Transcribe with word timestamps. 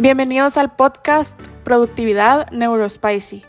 Bienvenidos 0.00 0.56
al 0.58 0.70
podcast 0.70 1.36
Productividad 1.64 2.52
Neurospicy, 2.52 3.42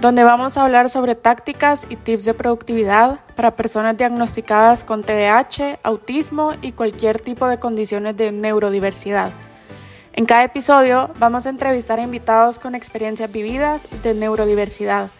donde 0.00 0.24
vamos 0.24 0.56
a 0.56 0.64
hablar 0.64 0.88
sobre 0.88 1.14
tácticas 1.14 1.86
y 1.90 1.96
tips 1.96 2.24
de 2.24 2.32
productividad 2.32 3.20
para 3.34 3.56
personas 3.56 3.94
diagnosticadas 3.94 4.84
con 4.84 5.02
TDAH, 5.02 5.80
autismo 5.82 6.54
y 6.62 6.72
cualquier 6.72 7.20
tipo 7.20 7.46
de 7.46 7.58
condiciones 7.58 8.16
de 8.16 8.32
neurodiversidad. 8.32 9.32
En 10.14 10.24
cada 10.24 10.44
episodio 10.44 11.10
vamos 11.18 11.44
a 11.44 11.50
entrevistar 11.50 12.00
a 12.00 12.04
invitados 12.04 12.58
con 12.58 12.74
experiencias 12.74 13.30
vividas 13.30 13.86
de 14.02 14.14
neurodiversidad, 14.14 15.10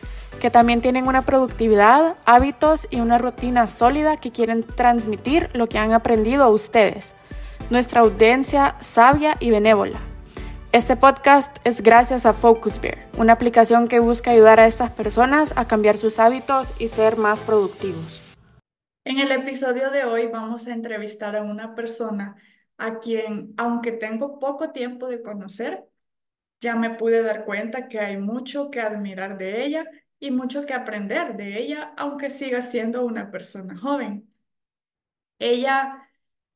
que 0.40 0.50
también 0.50 0.80
tienen 0.80 1.06
una 1.06 1.20
productividad, 1.20 2.14
hábitos 2.24 2.88
y 2.88 3.00
una 3.00 3.18
rutina 3.18 3.66
sólida 3.66 4.16
que 4.16 4.32
quieren 4.32 4.62
transmitir 4.62 5.50
lo 5.52 5.66
que 5.66 5.78
han 5.78 5.92
aprendido 5.92 6.44
a 6.44 6.48
ustedes, 6.48 7.14
nuestra 7.68 8.00
audiencia 8.00 8.74
sabia 8.80 9.36
y 9.38 9.50
benévola. 9.50 10.00
Este 10.76 10.94
podcast 10.94 11.56
es 11.64 11.80
gracias 11.80 12.26
a 12.26 12.34
FocusBear, 12.34 13.08
una 13.16 13.32
aplicación 13.32 13.88
que 13.88 13.98
busca 13.98 14.32
ayudar 14.32 14.60
a 14.60 14.66
estas 14.66 14.92
personas 14.92 15.54
a 15.56 15.66
cambiar 15.66 15.96
sus 15.96 16.18
hábitos 16.18 16.78
y 16.78 16.88
ser 16.88 17.16
más 17.16 17.40
productivos. 17.40 18.22
En 19.02 19.18
el 19.18 19.32
episodio 19.32 19.90
de 19.90 20.04
hoy 20.04 20.26
vamos 20.26 20.66
a 20.66 20.74
entrevistar 20.74 21.34
a 21.34 21.40
una 21.40 21.74
persona 21.74 22.36
a 22.76 22.98
quien, 22.98 23.54
aunque 23.56 23.92
tengo 23.92 24.38
poco 24.38 24.72
tiempo 24.72 25.08
de 25.08 25.22
conocer, 25.22 25.86
ya 26.60 26.76
me 26.76 26.90
pude 26.90 27.22
dar 27.22 27.46
cuenta 27.46 27.88
que 27.88 27.98
hay 27.98 28.18
mucho 28.18 28.70
que 28.70 28.82
admirar 28.82 29.38
de 29.38 29.64
ella 29.64 29.86
y 30.18 30.30
mucho 30.30 30.66
que 30.66 30.74
aprender 30.74 31.38
de 31.38 31.58
ella, 31.58 31.94
aunque 31.96 32.28
siga 32.28 32.60
siendo 32.60 33.02
una 33.02 33.30
persona 33.30 33.78
joven. 33.78 34.30
Ella 35.38 36.06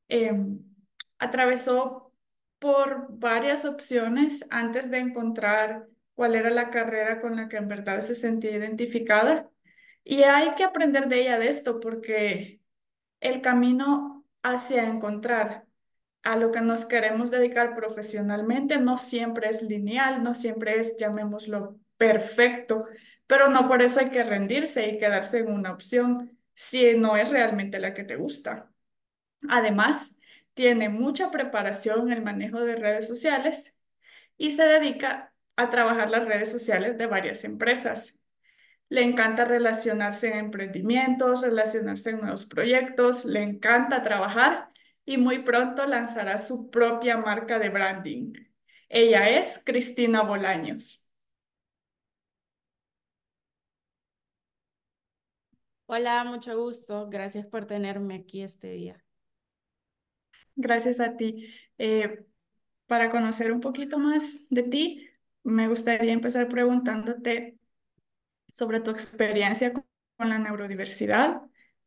em, 0.09 0.59
atravesó 1.17 2.00
por 2.61 3.07
varias 3.09 3.65
opciones 3.65 4.45
antes 4.51 4.91
de 4.91 4.99
encontrar 4.99 5.87
cuál 6.13 6.35
era 6.35 6.51
la 6.51 6.69
carrera 6.69 7.19
con 7.19 7.35
la 7.35 7.49
que 7.49 7.57
en 7.57 7.67
verdad 7.67 8.01
se 8.01 8.13
sentía 8.13 8.51
identificada. 8.51 9.49
Y 10.03 10.21
hay 10.21 10.53
que 10.53 10.63
aprender 10.63 11.07
de 11.07 11.21
ella 11.23 11.39
de 11.39 11.47
esto 11.47 11.79
porque 11.79 12.61
el 13.19 13.41
camino 13.41 14.27
hacia 14.43 14.85
encontrar 14.85 15.65
a 16.21 16.35
lo 16.35 16.51
que 16.51 16.61
nos 16.61 16.85
queremos 16.85 17.31
dedicar 17.31 17.75
profesionalmente 17.75 18.77
no 18.77 18.99
siempre 18.99 19.49
es 19.49 19.63
lineal, 19.63 20.21
no 20.21 20.35
siempre 20.35 20.79
es, 20.79 20.97
llamémoslo, 20.99 21.79
perfecto, 21.97 22.85
pero 23.25 23.49
no 23.49 23.67
por 23.67 23.81
eso 23.81 24.01
hay 24.01 24.11
que 24.11 24.23
rendirse 24.23 24.87
y 24.87 24.99
quedarse 24.99 25.39
en 25.39 25.51
una 25.51 25.73
opción 25.73 26.37
si 26.53 26.93
no 26.93 27.17
es 27.17 27.29
realmente 27.29 27.79
la 27.79 27.95
que 27.95 28.03
te 28.03 28.17
gusta. 28.17 28.71
Además, 29.49 30.15
tiene 30.61 30.89
mucha 30.89 31.31
preparación 31.31 32.11
en 32.11 32.17
el 32.19 32.23
manejo 32.23 32.59
de 32.59 32.75
redes 32.75 33.07
sociales 33.07 33.75
y 34.37 34.51
se 34.51 34.63
dedica 34.63 35.33
a 35.55 35.71
trabajar 35.71 36.11
las 36.11 36.25
redes 36.25 36.51
sociales 36.51 36.99
de 36.99 37.07
varias 37.07 37.43
empresas. 37.45 38.15
Le 38.87 39.01
encanta 39.01 39.43
relacionarse 39.43 40.27
en 40.27 40.37
emprendimientos, 40.37 41.41
relacionarse 41.41 42.11
en 42.11 42.21
nuevos 42.21 42.45
proyectos, 42.45 43.25
le 43.25 43.41
encanta 43.41 44.03
trabajar 44.03 44.69
y 45.03 45.17
muy 45.17 45.39
pronto 45.39 45.87
lanzará 45.87 46.37
su 46.37 46.69
propia 46.69 47.17
marca 47.17 47.57
de 47.57 47.69
branding. 47.69 48.33
Ella 48.87 49.31
es 49.31 49.59
Cristina 49.65 50.21
Bolaños. 50.21 51.03
Hola, 55.87 56.23
mucho 56.23 56.55
gusto. 56.55 57.09
Gracias 57.09 57.47
por 57.47 57.65
tenerme 57.65 58.13
aquí 58.13 58.43
este 58.43 58.69
día. 58.73 59.03
Gracias 60.55 60.99
a 60.99 61.17
ti. 61.17 61.47
Eh, 61.77 62.23
para 62.87 63.09
conocer 63.09 63.51
un 63.51 63.61
poquito 63.61 63.97
más 63.97 64.45
de 64.49 64.63
ti, 64.63 65.09
me 65.43 65.67
gustaría 65.67 66.13
empezar 66.13 66.47
preguntándote 66.49 67.57
sobre 68.51 68.81
tu 68.81 68.91
experiencia 68.91 69.73
con, 69.73 69.85
la 70.17 70.37
neurodiversidad. 70.37 71.41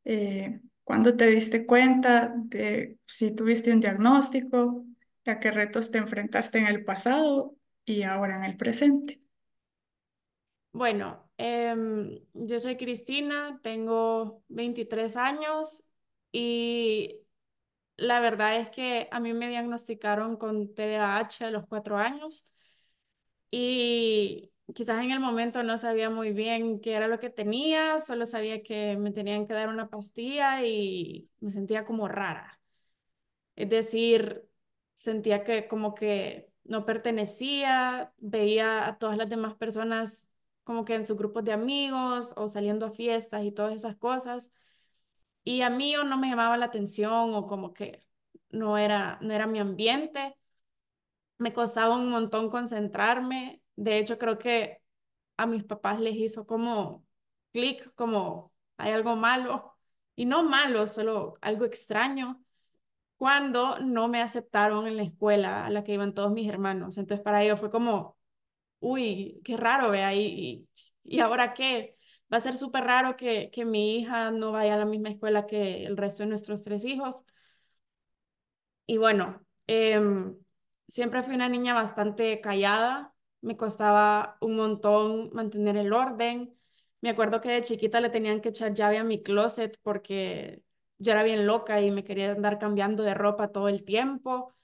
Eh, 0.04 0.60
¿Cuándo 0.82 1.16
te 1.16 1.26
diste 1.26 1.66
cuenta 1.66 2.34
de 2.36 2.98
si 3.06 3.34
tuviste 3.34 3.72
un 3.72 3.80
diagnóstico, 3.80 4.84
a 5.25 5.38
qué 5.38 5.50
retos 5.50 5.91
te 5.91 5.98
enfrentaste 5.98 6.58
en 6.58 6.66
el 6.66 6.84
pasado 6.84 7.54
y 7.84 8.02
ahora 8.02 8.36
en 8.36 8.44
el 8.44 8.56
presente? 8.56 9.20
Bueno, 10.72 11.31
em, 11.36 12.19
yo 12.32 12.58
soy 12.58 12.76
Cristina, 12.76 13.60
tengo 13.62 14.42
23 14.48 15.16
años 15.16 15.84
y 16.32 17.23
la 17.97 18.21
verdad 18.21 18.56
es 18.56 18.71
que 18.71 19.09
a 19.12 19.21
mí 19.21 19.32
me 19.34 19.49
diagnosticaron 19.49 20.37
con 20.37 20.75
TDAH 20.75 21.47
a 21.47 21.50
los 21.50 21.66
cuatro 21.66 21.97
años 21.99 22.47
y 23.50 24.53
quizás 24.75 25.03
en 25.05 25.10
el 25.10 25.21
momento 25.21 25.62
no 25.62 25.78
sabía 25.78 26.10
muy 26.10 26.32
bien 26.32 26.81
qué 26.81 26.94
era 26.94 27.09
lo 27.09 27.21
que 27.21 27.31
tenía, 27.31 27.99
solo 27.99 28.27
sabía 28.27 28.62
que 28.62 28.97
me 28.97 29.12
tenían 29.12 29.47
que 29.47 29.55
dar 29.55 29.69
una 29.69 29.88
pastilla 29.91 30.65
y 30.65 31.31
me 31.41 31.50
sentía 31.50 31.84
como 31.84 32.09
rara. 32.09 32.60
Es 33.56 33.71
decir, 33.71 34.49
sentía 34.94 35.44
que 35.44 35.69
como 35.69 35.94
que 35.94 36.50
no 36.65 36.87
pertenecía, 36.87 38.12
veía 38.19 38.87
a 38.88 38.99
todas 38.99 39.16
las 39.19 39.28
demás 39.28 39.55
personas 39.56 40.31
como 40.65 40.84
que 40.84 40.94
en 40.94 41.05
sus 41.05 41.16
grupos 41.19 41.44
de 41.44 41.53
amigos 41.53 42.32
o 42.37 42.49
saliendo 42.49 42.87
a 42.87 42.93
fiestas 42.93 43.44
y 43.44 43.53
todas 43.53 43.75
esas 43.75 43.97
cosas. 43.97 44.53
Y 45.44 45.62
a 45.62 45.71
mí 45.71 45.97
o 45.97 46.05
no 46.05 46.19
me 46.19 46.28
llamaba 46.31 46.56
la 46.56 46.66
atención 46.66 47.34
o 47.34 47.47
como 47.47 47.72
que 47.75 48.00
no 48.50 48.78
era, 48.78 49.19
no 49.22 49.34
era 49.34 49.47
mi 49.47 49.59
ambiente. 49.60 50.37
Me 51.38 51.53
costaba 51.53 51.97
un 51.97 52.10
montón 52.10 52.50
concentrarme. 52.50 53.62
De 53.77 53.99
hecho, 53.99 54.19
creo 54.19 54.38
que 54.38 54.82
a 55.37 55.47
mis 55.47 55.65
papás 55.65 56.00
les 56.00 56.16
hizo 56.16 56.47
como 56.47 57.06
clic, 57.53 57.93
como 57.94 58.53
hay 58.78 58.93
algo 58.93 59.16
malo. 59.16 59.77
Y 60.16 60.27
no 60.27 60.44
malo, 60.44 60.87
solo 60.87 61.34
algo 61.41 61.65
extraño 61.65 62.41
cuando 63.16 63.78
no 63.81 64.09
me 64.09 64.22
aceptaron 64.22 64.87
en 64.87 64.97
la 64.97 65.03
escuela 65.05 65.66
a 65.66 65.71
la 65.71 65.84
que 65.84 65.94
iban 65.94 66.15
todos 66.15 66.32
mis 66.32 66.49
hermanos. 66.49 66.99
Entonces 66.99 67.25
para 67.25 67.43
ellos 67.43 67.61
fue 67.61 67.71
como, 67.71 68.19
uy, 68.81 69.41
qué 69.44 69.56
raro, 69.56 69.91
ve 69.91 70.05
ahí, 70.05 70.66
y, 71.05 71.16
y 71.16 71.21
ahora 71.21 71.55
qué. 71.55 71.99
Va 72.34 72.38
a 72.38 72.40
ser 72.46 72.54
súper 72.54 72.84
raro 72.84 73.16
que, 73.16 73.50
que 73.52 73.64
mi 73.64 73.96
hija 73.98 74.30
no 74.30 74.52
vaya 74.52 74.74
a 74.74 74.78
la 74.78 74.84
misma 74.86 75.08
escuela 75.10 75.46
que 75.46 75.84
el 75.86 75.96
resto 75.96 76.22
de 76.24 76.28
nuestros 76.30 76.62
tres 76.62 76.84
hijos. 76.84 77.24
Y 78.86 78.98
bueno, 78.98 79.40
em, 79.66 80.36
siempre 80.88 81.22
fui 81.22 81.34
una 81.34 81.48
niña 81.48 81.74
bastante 81.74 82.40
callada, 82.40 83.14
me 83.40 83.56
costaba 83.56 84.36
un 84.40 84.56
montón 84.56 85.30
mantener 85.32 85.76
el 85.76 85.92
orden. 85.92 86.54
Me 87.00 87.10
acuerdo 87.10 87.40
que 87.40 87.50
de 87.50 87.62
chiquita 87.62 88.00
le 88.00 88.10
tenían 88.10 88.40
que 88.40 88.50
echar 88.50 88.74
llave 88.74 88.98
a 88.98 89.04
mi 89.04 89.22
closet 89.22 89.78
porque 89.82 90.62
yo 90.98 91.12
era 91.12 91.22
bien 91.22 91.46
loca 91.46 91.80
y 91.80 91.90
me 91.90 92.04
quería 92.04 92.32
andar 92.32 92.58
cambiando 92.58 93.02
de 93.02 93.14
ropa 93.14 93.48
todo 93.52 93.68
el 93.68 93.84
tiempo. 93.84 94.54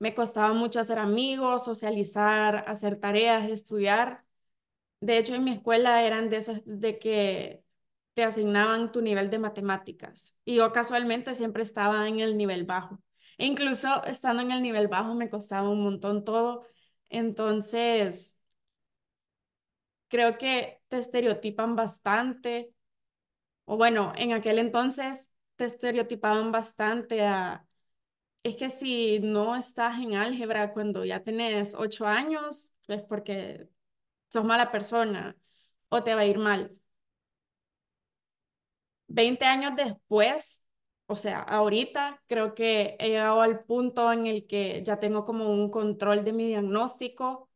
Me 0.00 0.14
costaba 0.14 0.52
mucho 0.54 0.80
hacer 0.80 0.98
amigos, 0.98 1.64
socializar, 1.64 2.64
hacer 2.68 2.98
tareas, 3.00 3.48
estudiar. 3.50 4.24
De 5.00 5.18
hecho, 5.18 5.34
en 5.34 5.44
mi 5.44 5.52
escuela 5.52 6.02
eran 6.04 6.28
de 6.30 6.38
esas 6.38 6.60
de 6.64 6.98
que 6.98 7.62
te 8.14 8.24
asignaban 8.24 8.90
tu 8.92 9.00
nivel 9.02 9.30
de 9.30 9.38
matemáticas 9.38 10.34
y 10.44 10.56
yo 10.56 10.72
casualmente 10.72 11.34
siempre 11.34 11.62
estaba 11.62 12.08
en 12.08 12.18
el 12.20 12.36
nivel 12.36 12.64
bajo. 12.64 13.00
E 13.38 13.46
incluso 13.46 14.02
estando 14.04 14.42
en 14.42 14.50
el 14.52 14.62
nivel 14.62 14.88
bajo 14.88 15.14
me 15.14 15.30
costaba 15.30 15.68
un 15.68 15.82
montón 15.84 16.24
todo. 16.24 16.66
Entonces, 17.10 18.36
creo 20.08 20.38
que 20.38 20.80
te 20.88 20.98
estereotipan 20.98 21.76
bastante 21.76 22.72
o 23.64 23.76
bueno, 23.76 24.12
en 24.16 24.32
aquel 24.32 24.58
entonces 24.58 25.30
te 25.56 25.64
estereotipaban 25.66 26.52
bastante 26.52 27.22
a, 27.26 27.66
es 28.44 28.56
que 28.56 28.70
si 28.70 29.20
no 29.20 29.56
estás 29.56 30.00
en 30.00 30.14
álgebra 30.16 30.72
cuando 30.74 31.04
ya 31.04 31.22
tenés 31.24 31.74
ocho 31.76 32.06
años, 32.06 32.72
es 32.88 33.02
porque 33.04 33.68
sos 34.28 34.44
mala 34.44 34.70
persona 34.72 35.36
o 35.88 36.02
te 36.02 36.14
va 36.14 36.22
a 36.22 36.26
ir 36.26 36.38
mal. 36.38 36.78
Veinte 39.06 39.46
años 39.46 39.72
después, 39.76 40.62
o 41.06 41.16
sea, 41.16 41.40
ahorita 41.42 42.22
creo 42.26 42.54
que 42.54 42.96
he 42.98 43.08
llegado 43.08 43.40
al 43.40 43.64
punto 43.64 44.12
en 44.12 44.26
el 44.26 44.46
que 44.46 44.82
ya 44.84 44.98
tengo 45.00 45.24
como 45.24 45.50
un 45.50 45.70
control 45.70 46.24
de 46.24 46.32
mi 46.32 46.46
diagnóstico, 46.46 47.48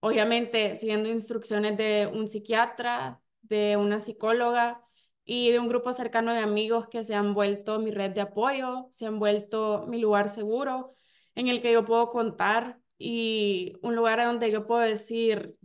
obviamente 0.00 0.76
siguiendo 0.76 1.08
instrucciones 1.08 1.76
de 1.76 2.10
un 2.12 2.28
psiquiatra, 2.28 3.20
de 3.42 3.76
una 3.76 4.00
psicóloga 4.00 4.82
y 5.24 5.50
de 5.52 5.58
un 5.58 5.68
grupo 5.68 5.92
cercano 5.92 6.32
de 6.32 6.40
amigos 6.40 6.88
que 6.88 7.04
se 7.04 7.14
han 7.14 7.34
vuelto 7.34 7.78
mi 7.78 7.90
red 7.90 8.12
de 8.12 8.20
apoyo, 8.22 8.88
se 8.90 9.06
han 9.06 9.18
vuelto 9.18 9.86
mi 9.88 9.98
lugar 10.00 10.28
seguro 10.28 10.94
en 11.34 11.48
el 11.48 11.62
que 11.62 11.72
yo 11.72 11.84
puedo 11.84 12.10
contar 12.10 12.80
y 12.98 13.74
un 13.82 13.94
lugar 13.96 14.24
donde 14.24 14.50
yo 14.50 14.66
puedo 14.66 14.80
decir, 14.80 15.56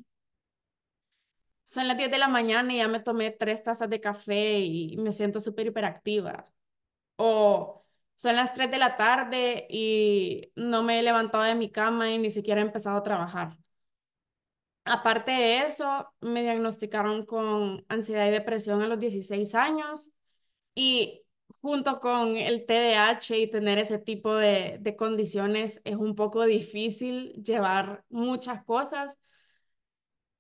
son 1.66 1.88
las 1.88 1.98
10 1.98 2.12
de 2.12 2.18
la 2.20 2.28
mañana 2.28 2.74
y 2.74 2.78
ya 2.78 2.88
me 2.88 3.00
tomé 3.00 3.32
tres 3.32 3.64
tazas 3.64 3.90
de 3.90 4.02
café 4.02 4.60
y 4.60 4.98
me 4.98 5.12
siento 5.12 5.40
súper 5.40 5.68
hiperactiva. 5.68 6.46
O 7.18 7.86
son 8.16 8.36
las 8.36 8.54
3 8.54 8.72
de 8.72 8.78
la 8.80 8.98
tarde 8.98 9.68
y 9.70 10.52
no 10.56 10.84
me 10.84 11.00
he 11.00 11.04
levantado 11.04 11.44
de 11.44 11.56
mi 11.56 11.72
cama 11.72 12.12
y 12.12 12.20
ni 12.20 12.30
siquiera 12.32 12.62
he 12.62 12.66
empezado 12.66 12.98
a 12.98 13.04
trabajar. 13.04 13.58
Aparte 14.86 15.32
de 15.32 15.66
eso, 15.66 16.14
me 16.20 16.42
diagnosticaron 16.44 17.26
con 17.26 17.86
ansiedad 17.88 18.28
y 18.28 18.32
depresión 18.32 18.82
a 18.82 18.88
los 18.88 19.00
16 19.00 19.56
años 19.56 20.12
y 20.76 21.24
junto 21.62 22.00
con 22.02 22.38
el 22.38 22.66
TDAH 22.66 23.38
y 23.38 23.52
tener 23.52 23.80
ese 23.80 24.00
tipo 24.00 24.36
de, 24.36 24.78
de 24.82 24.96
condiciones 24.98 25.82
es 25.86 25.96
un 25.96 26.16
poco 26.16 26.44
difícil 26.46 27.34
llevar 27.44 28.06
muchas 28.10 28.64
cosas, 28.66 29.18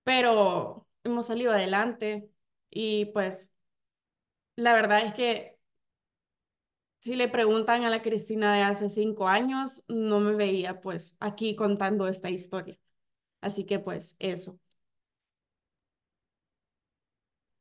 pero 0.04 0.88
hemos 1.04 1.28
salido 1.28 1.52
adelante 1.52 2.30
y 2.70 3.06
pues 3.08 3.52
la 4.56 4.74
verdad 4.74 5.06
es 5.06 5.14
que 5.14 5.58
si 7.00 7.16
le 7.16 7.28
preguntan 7.30 7.84
a 7.84 7.90
la 7.90 8.02
Cristina 8.02 8.54
de 8.54 8.62
hace 8.64 8.90
cinco 8.90 9.28
años, 9.28 9.84
no 9.88 10.20
me 10.20 10.36
veía 10.36 10.80
pues 10.82 11.16
aquí 11.20 11.56
contando 11.56 12.08
esta 12.08 12.30
historia. 12.30 12.78
Así 13.42 13.66
que 13.66 13.80
pues 13.80 14.16
eso. 14.20 14.60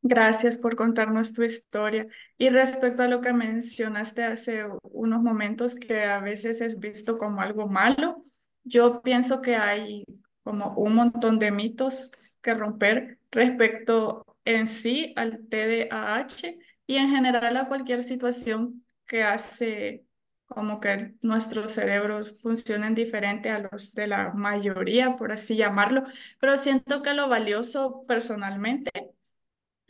Gracias 0.05 0.59
por 0.59 0.75
contarnos 0.77 1.33
tu 1.33 1.43
historia. 1.45 2.07
Y 2.37 2.49
respecto 2.49 3.03
a 3.05 3.09
lo 3.09 3.21
que 3.21 3.33
mencionaste 3.33 4.25
hace 4.25 4.65
unos 4.83 5.23
momentos, 5.23 5.77
que 5.77 6.03
a 6.05 6.19
veces 6.21 6.61
es 6.61 6.81
visto 6.81 7.19
como 7.19 7.41
algo 7.41 7.69
malo, 7.69 8.23
yo 8.65 9.01
pienso 9.03 9.41
que 9.43 9.55
hay 9.57 10.05
como 10.43 10.75
un 10.77 10.97
montón 10.97 11.39
de 11.39 11.53
mitos 11.53 12.11
que 12.41 12.55
romper 12.55 13.19
respecto 13.33 14.27
en 14.45 14.67
sí 14.69 15.15
al 15.17 15.49
TDAH 15.49 16.59
y 16.87 16.97
en 16.97 17.11
general 17.11 17.57
a 17.57 17.69
cualquier 17.69 18.03
situación 18.05 18.85
que 19.07 19.25
hace 19.25 20.07
como 20.47 20.81
que 20.81 21.15
nuestros 21.23 21.73
cerebros 21.73 22.41
funcionen 22.43 22.95
diferente 22.95 23.51
a 23.51 23.61
los 23.61 23.95
de 23.95 24.07
la 24.07 24.33
mayoría, 24.33 25.17
por 25.17 25.33
así 25.33 25.57
llamarlo, 25.57 26.05
pero 26.41 26.59
siento 26.59 27.03
que 27.03 27.15
lo 27.15 27.29
valioso 27.29 28.05
personalmente 28.07 28.91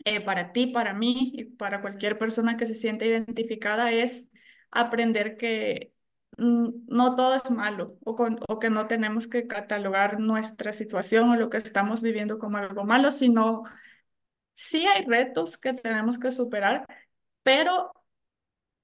eh, 0.05 0.21
para 0.21 0.51
ti, 0.53 0.67
para 0.67 0.93
mí 0.93 1.31
y 1.35 1.45
para 1.45 1.81
cualquier 1.81 2.17
persona 2.19 2.57
que 2.57 2.65
se 2.65 2.75
siente 2.75 3.07
identificada 3.07 3.91
es 3.91 4.29
aprender 4.71 5.37
que 5.37 5.92
no 6.37 7.15
todo 7.15 7.35
es 7.35 7.51
malo 7.51 7.97
o, 8.05 8.15
o 8.47 8.59
que 8.59 8.69
no 8.69 8.87
tenemos 8.87 9.27
que 9.27 9.47
catalogar 9.47 10.19
nuestra 10.19 10.73
situación 10.73 11.29
o 11.31 11.35
lo 11.35 11.49
que 11.49 11.57
estamos 11.57 12.01
viviendo 12.01 12.39
como 12.39 12.57
algo 12.57 12.83
malo, 12.85 13.11
sino 13.11 13.63
sí 14.53 14.85
hay 14.87 15.05
retos 15.05 15.57
que 15.57 15.73
tenemos 15.73 16.19
que 16.19 16.31
superar, 16.31 16.85
pero 17.43 17.93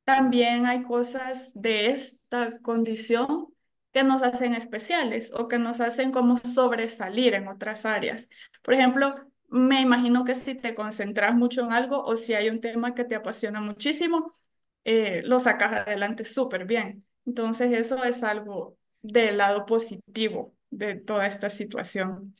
también 0.04 0.66
hay 0.66 0.84
cosas 0.84 1.52
de 1.56 1.88
esta 1.92 2.60
condición 2.62 3.48
que 3.94 4.04
nos 4.04 4.24
hacen 4.24 4.54
especiales 4.56 5.34
o 5.34 5.48
que 5.48 5.58
nos 5.60 5.82
hacen 5.82 6.12
como 6.12 6.38
sobresalir 6.38 7.34
en 7.36 7.48
otras 7.48 7.86
áreas. 7.86 8.30
Por 8.64 8.74
ejemplo, 8.74 9.16
me 9.48 9.82
imagino 9.82 10.26
que 10.26 10.36
si 10.36 10.56
te 10.56 10.76
concentras 10.76 11.36
mucho 11.36 11.62
en 11.66 11.74
algo 11.74 12.04
o 12.04 12.16
si 12.18 12.34
hay 12.34 12.50
un 12.50 12.62
tema 12.62 12.94
que 12.96 13.06
te 13.06 13.16
apasiona 13.16 13.62
muchísimo, 13.62 14.36
eh, 14.84 15.22
lo 15.26 15.40
sacas 15.40 15.88
adelante 15.88 16.26
súper 16.26 16.66
bien. 16.66 17.06
Entonces 17.30 17.72
eso 17.74 18.04
es 18.04 18.24
algo 18.24 18.78
del 19.02 19.38
lado 19.38 19.66
positivo 19.68 20.56
de 20.72 20.96
toda 20.96 21.28
esta 21.28 21.50
situación. 21.50 22.36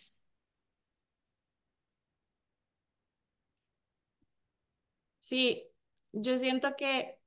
Sí, 5.20 5.64
yo 6.12 6.38
siento 6.40 6.76
que, 6.76 7.20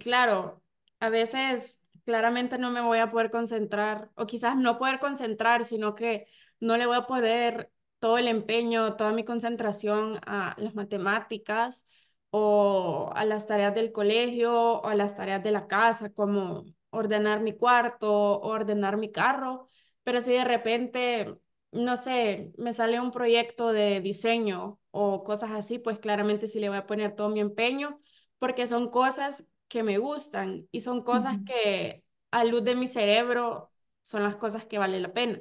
claro, 0.00 0.62
a 1.00 1.08
veces 1.08 1.80
claramente 2.04 2.58
no 2.58 2.70
me 2.70 2.80
voy 2.80 2.98
a 2.98 3.10
poder 3.10 3.30
concentrar, 3.30 4.10
o 4.14 4.26
quizás 4.26 4.56
no 4.56 4.78
poder 4.78 4.98
concentrar, 5.00 5.64
sino 5.64 5.94
que 5.94 6.26
no 6.60 6.76
le 6.76 6.86
voy 6.86 6.96
a 6.96 7.06
poder 7.06 7.70
todo 7.98 8.18
el 8.18 8.28
empeño, 8.28 8.96
toda 8.96 9.12
mi 9.12 9.24
concentración 9.24 10.18
a 10.26 10.54
las 10.58 10.74
matemáticas 10.74 11.86
o 12.30 13.10
a 13.14 13.24
las 13.24 13.46
tareas 13.46 13.74
del 13.74 13.92
colegio 13.92 14.52
o 14.54 14.86
a 14.86 14.94
las 14.94 15.16
tareas 15.16 15.42
de 15.42 15.50
la 15.50 15.66
casa, 15.66 16.12
como 16.12 16.64
ordenar 16.90 17.40
mi 17.40 17.56
cuarto 17.56 18.12
o 18.12 18.48
ordenar 18.48 18.96
mi 18.96 19.10
carro, 19.12 19.68
pero 20.02 20.20
si 20.20 20.32
de 20.32 20.44
repente, 20.44 21.36
no 21.72 21.96
sé, 21.96 22.52
me 22.58 22.72
sale 22.72 23.00
un 23.00 23.10
proyecto 23.10 23.72
de 23.72 24.00
diseño 24.00 24.78
o 24.90 25.22
cosas 25.24 25.50
así, 25.52 25.78
pues 25.78 25.98
claramente 25.98 26.46
sí 26.46 26.60
le 26.60 26.68
voy 26.68 26.78
a 26.78 26.86
poner 26.86 27.14
todo 27.14 27.28
mi 27.28 27.40
empeño 27.40 28.00
porque 28.38 28.66
son 28.66 28.90
cosas 28.90 29.46
que 29.68 29.82
me 29.82 29.98
gustan 29.98 30.66
y 30.72 30.80
son 30.80 31.02
cosas 31.02 31.38
que 31.44 32.04
a 32.30 32.44
luz 32.44 32.64
de 32.64 32.74
mi 32.74 32.86
cerebro 32.86 33.70
son 34.02 34.22
las 34.24 34.36
cosas 34.36 34.64
que 34.64 34.78
vale 34.78 35.00
la 35.00 35.12
pena. 35.12 35.40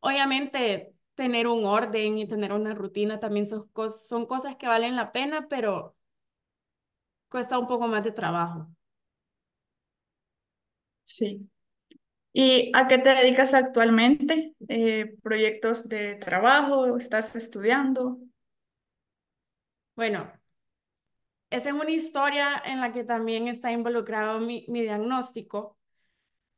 Obviamente 0.00 0.94
tener 1.14 1.46
un 1.46 1.64
orden 1.64 2.18
y 2.18 2.26
tener 2.26 2.52
una 2.52 2.74
rutina 2.74 3.20
también 3.20 3.46
son, 3.46 3.70
son 3.90 4.26
cosas 4.26 4.56
que 4.56 4.66
valen 4.66 4.96
la 4.96 5.12
pena, 5.12 5.48
pero 5.48 5.96
cuesta 7.30 7.58
un 7.58 7.66
poco 7.66 7.88
más 7.88 8.04
de 8.04 8.12
trabajo. 8.12 8.68
Sí. 11.04 11.50
¿Y 12.32 12.72
a 12.74 12.88
qué 12.88 12.98
te 12.98 13.10
dedicas 13.10 13.54
actualmente? 13.54 14.54
Eh, 14.68 15.16
¿Proyectos 15.22 15.88
de 15.88 16.16
trabajo? 16.16 16.96
¿Estás 16.96 17.36
estudiando? 17.36 18.18
Bueno, 19.94 20.32
esa 21.50 21.70
es 21.70 21.74
una 21.74 21.90
historia 21.90 22.62
en 22.64 22.80
la 22.80 22.92
que 22.92 23.04
también 23.04 23.48
está 23.48 23.72
involucrado 23.72 24.40
mi, 24.40 24.64
mi 24.68 24.82
diagnóstico, 24.82 25.76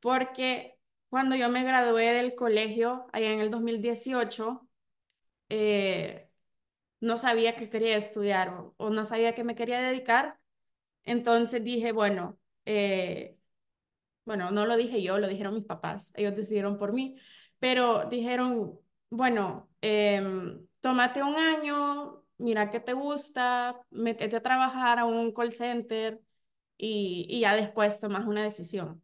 porque 0.01 0.77
cuando 1.09 1.35
yo 1.35 1.49
me 1.49 1.63
gradué 1.63 2.13
del 2.13 2.35
colegio, 2.35 3.07
allá 3.13 3.31
en 3.31 3.39
el 3.39 3.51
2018, 3.51 4.67
eh, 5.49 6.29
no 7.01 7.17
sabía 7.17 7.55
qué 7.55 7.69
quería 7.69 7.97
estudiar 7.97 8.49
o, 8.77 8.89
no 8.89 9.05
sabía 9.05 9.35
qué 9.35 9.43
me 9.43 9.55
quería 9.55 9.81
dedicar. 9.81 10.39
Entonces 11.05 11.63
dije, 11.63 11.91
bueno, 11.91 12.39
eh, 12.65 13.37
bueno, 14.25 14.51
no 14.51 14.65
lo 14.65 14.77
dije 14.77 15.01
yo, 15.03 15.19
lo 15.19 15.27
dijeron 15.27 15.55
mis 15.55 15.65
papás, 15.65 16.11
ellos 16.15 16.35
decidieron 16.35 16.77
por 16.77 16.93
mí, 16.93 17.17
pero 17.59 18.05
dijeron, 18.05 18.79
bueno, 19.09 19.69
em, 19.81 20.65
tómate 20.81 21.23
un 21.23 21.35
año, 21.37 22.23
mira 22.37 22.69
qué 22.69 22.79
te 22.79 22.93
gusta, 22.93 23.79
métete 23.91 24.37
a 24.37 24.41
trabajar 24.43 24.99
a 24.99 25.05
un 25.05 25.33
call 25.33 25.53
center 25.53 26.21
y, 26.77 27.25
y 27.29 27.41
ya 27.41 27.55
después 27.55 27.99
tomas 27.99 28.25
una 28.25 28.43
decisión 28.43 29.01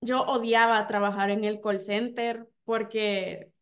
yo 0.00 0.22
odiaba 0.26 0.86
trabajar 0.86 1.30
en 1.30 1.44
el 1.44 1.60
call 1.60 1.80
center 1.80 2.48
porque 2.64 3.52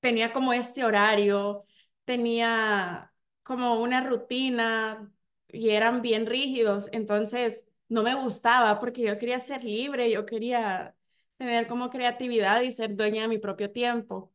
tenía 0.00 0.32
como 0.32 0.52
este 0.52 0.84
horario, 0.84 1.66
tenía 2.04 3.12
como 3.46 3.80
una 3.80 4.02
rutina 4.02 5.12
y 5.48 5.70
eran 5.70 6.02
bien 6.02 6.26
rígidos, 6.26 6.88
entonces 6.92 7.64
no 7.88 8.02
me 8.02 8.14
gustaba 8.16 8.80
porque 8.80 9.02
yo 9.02 9.18
quería 9.18 9.38
ser 9.40 9.62
libre, 9.64 10.10
yo 10.10 10.26
quería 10.26 10.96
tener 11.36 11.68
como 11.68 11.90
creatividad 11.90 12.62
y 12.62 12.72
ser 12.72 12.96
dueña 12.96 13.22
de 13.22 13.28
mi 13.28 13.38
propio 13.38 13.70
tiempo. 13.70 14.32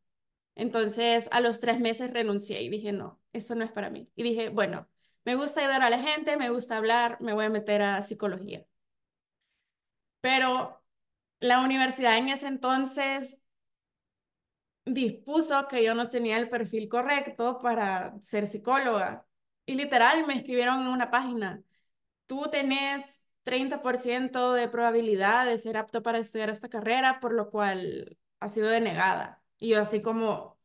Entonces 0.54 1.28
a 1.32 1.40
los 1.40 1.60
tres 1.60 1.80
meses 1.80 2.12
renuncié 2.12 2.62
y 2.62 2.70
dije, 2.70 2.92
no, 2.92 3.20
esto 3.34 3.54
no 3.54 3.64
es 3.64 3.72
para 3.72 3.90
mí. 3.90 4.10
Y 4.16 4.22
dije, 4.24 4.48
bueno, 4.50 4.88
me 5.24 5.34
gusta 5.36 5.60
ayudar 5.60 5.82
a 5.82 5.90
la 5.90 6.00
gente, 6.00 6.36
me 6.38 6.50
gusta 6.50 6.78
hablar, 6.78 7.18
me 7.20 7.34
voy 7.34 7.44
a 7.46 7.50
meter 7.50 7.82
a 7.82 8.02
psicología. 8.02 8.66
Pero 10.20 10.82
la 11.40 11.60
universidad 11.62 12.18
en 12.18 12.30
ese 12.30 12.48
entonces 12.48 13.41
dispuso 14.84 15.68
que 15.68 15.84
yo 15.84 15.94
no 15.94 16.10
tenía 16.10 16.38
el 16.38 16.48
perfil 16.48 16.88
correcto 16.88 17.58
para 17.58 18.18
ser 18.20 18.46
psicóloga. 18.46 19.26
Y 19.66 19.74
literal 19.76 20.26
me 20.26 20.34
escribieron 20.36 20.80
en 20.82 20.88
una 20.88 21.10
página, 21.10 21.62
tú 22.26 22.44
tenés 22.50 23.22
30% 23.44 24.54
de 24.54 24.68
probabilidad 24.68 25.46
de 25.46 25.58
ser 25.58 25.76
apto 25.78 26.02
para 26.02 26.18
estudiar 26.18 26.50
esta 26.50 26.68
carrera, 26.70 27.20
por 27.20 27.32
lo 27.34 27.50
cual 27.50 28.18
ha 28.40 28.48
sido 28.48 28.68
denegada. 28.70 29.42
Y 29.58 29.70
yo 29.70 29.80
así 29.82 30.02
como, 30.02 30.58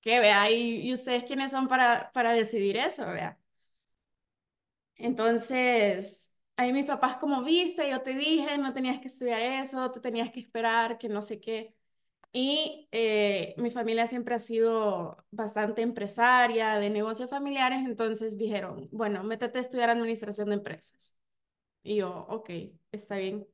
¿qué 0.00 0.20
vea? 0.20 0.50
¿Y, 0.50 0.80
y 0.88 0.92
ustedes 0.94 1.24
quiénes 1.24 1.50
son 1.50 1.68
para, 1.68 2.10
para 2.12 2.32
decidir 2.32 2.76
eso? 2.76 3.06
Vea. 3.06 3.38
Entonces, 4.96 6.30
ahí 6.56 6.72
mis 6.72 6.86
papás 6.86 7.16
como, 7.16 7.42
viste, 7.42 7.88
yo 7.90 8.02
te 8.02 8.14
dije, 8.14 8.58
no 8.58 8.72
tenías 8.72 9.00
que 9.00 9.08
estudiar 9.08 9.40
eso, 9.40 9.90
te 9.90 10.00
tenías 10.00 10.30
que 10.32 10.40
esperar, 10.40 10.98
que 10.98 11.08
no 11.08 11.22
sé 11.22 11.40
qué. 11.40 11.74
Y 12.34 12.88
eh, 12.92 13.54
mi 13.58 13.70
familia 13.70 14.06
siempre 14.06 14.34
ha 14.34 14.38
sido 14.38 15.18
bastante 15.30 15.82
empresaria, 15.82 16.76
de 16.78 16.88
negocios 16.90 17.28
familiares, 17.30 17.80
entonces 17.84 18.38
dijeron, 18.38 18.88
bueno, 18.90 19.22
métete 19.22 19.58
a 19.58 19.60
estudiar 19.60 19.90
administración 19.90 20.48
de 20.48 20.54
empresas. 20.54 21.14
Y 21.82 21.96
yo, 21.96 22.26
ok, 22.28 22.50
está 22.92 23.16
bien. 23.18 23.46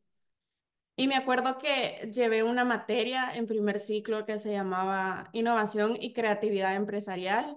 Y 0.96 1.06
me 1.06 1.14
acuerdo 1.16 1.58
que 1.58 2.10
llevé 2.12 2.42
una 2.42 2.64
materia 2.64 3.34
en 3.34 3.46
primer 3.46 3.78
ciclo 3.78 4.26
que 4.26 4.38
se 4.38 4.50
llamaba 4.52 5.30
Innovación 5.32 5.96
y 6.00 6.12
Creatividad 6.12 6.74
Empresarial. 6.74 7.56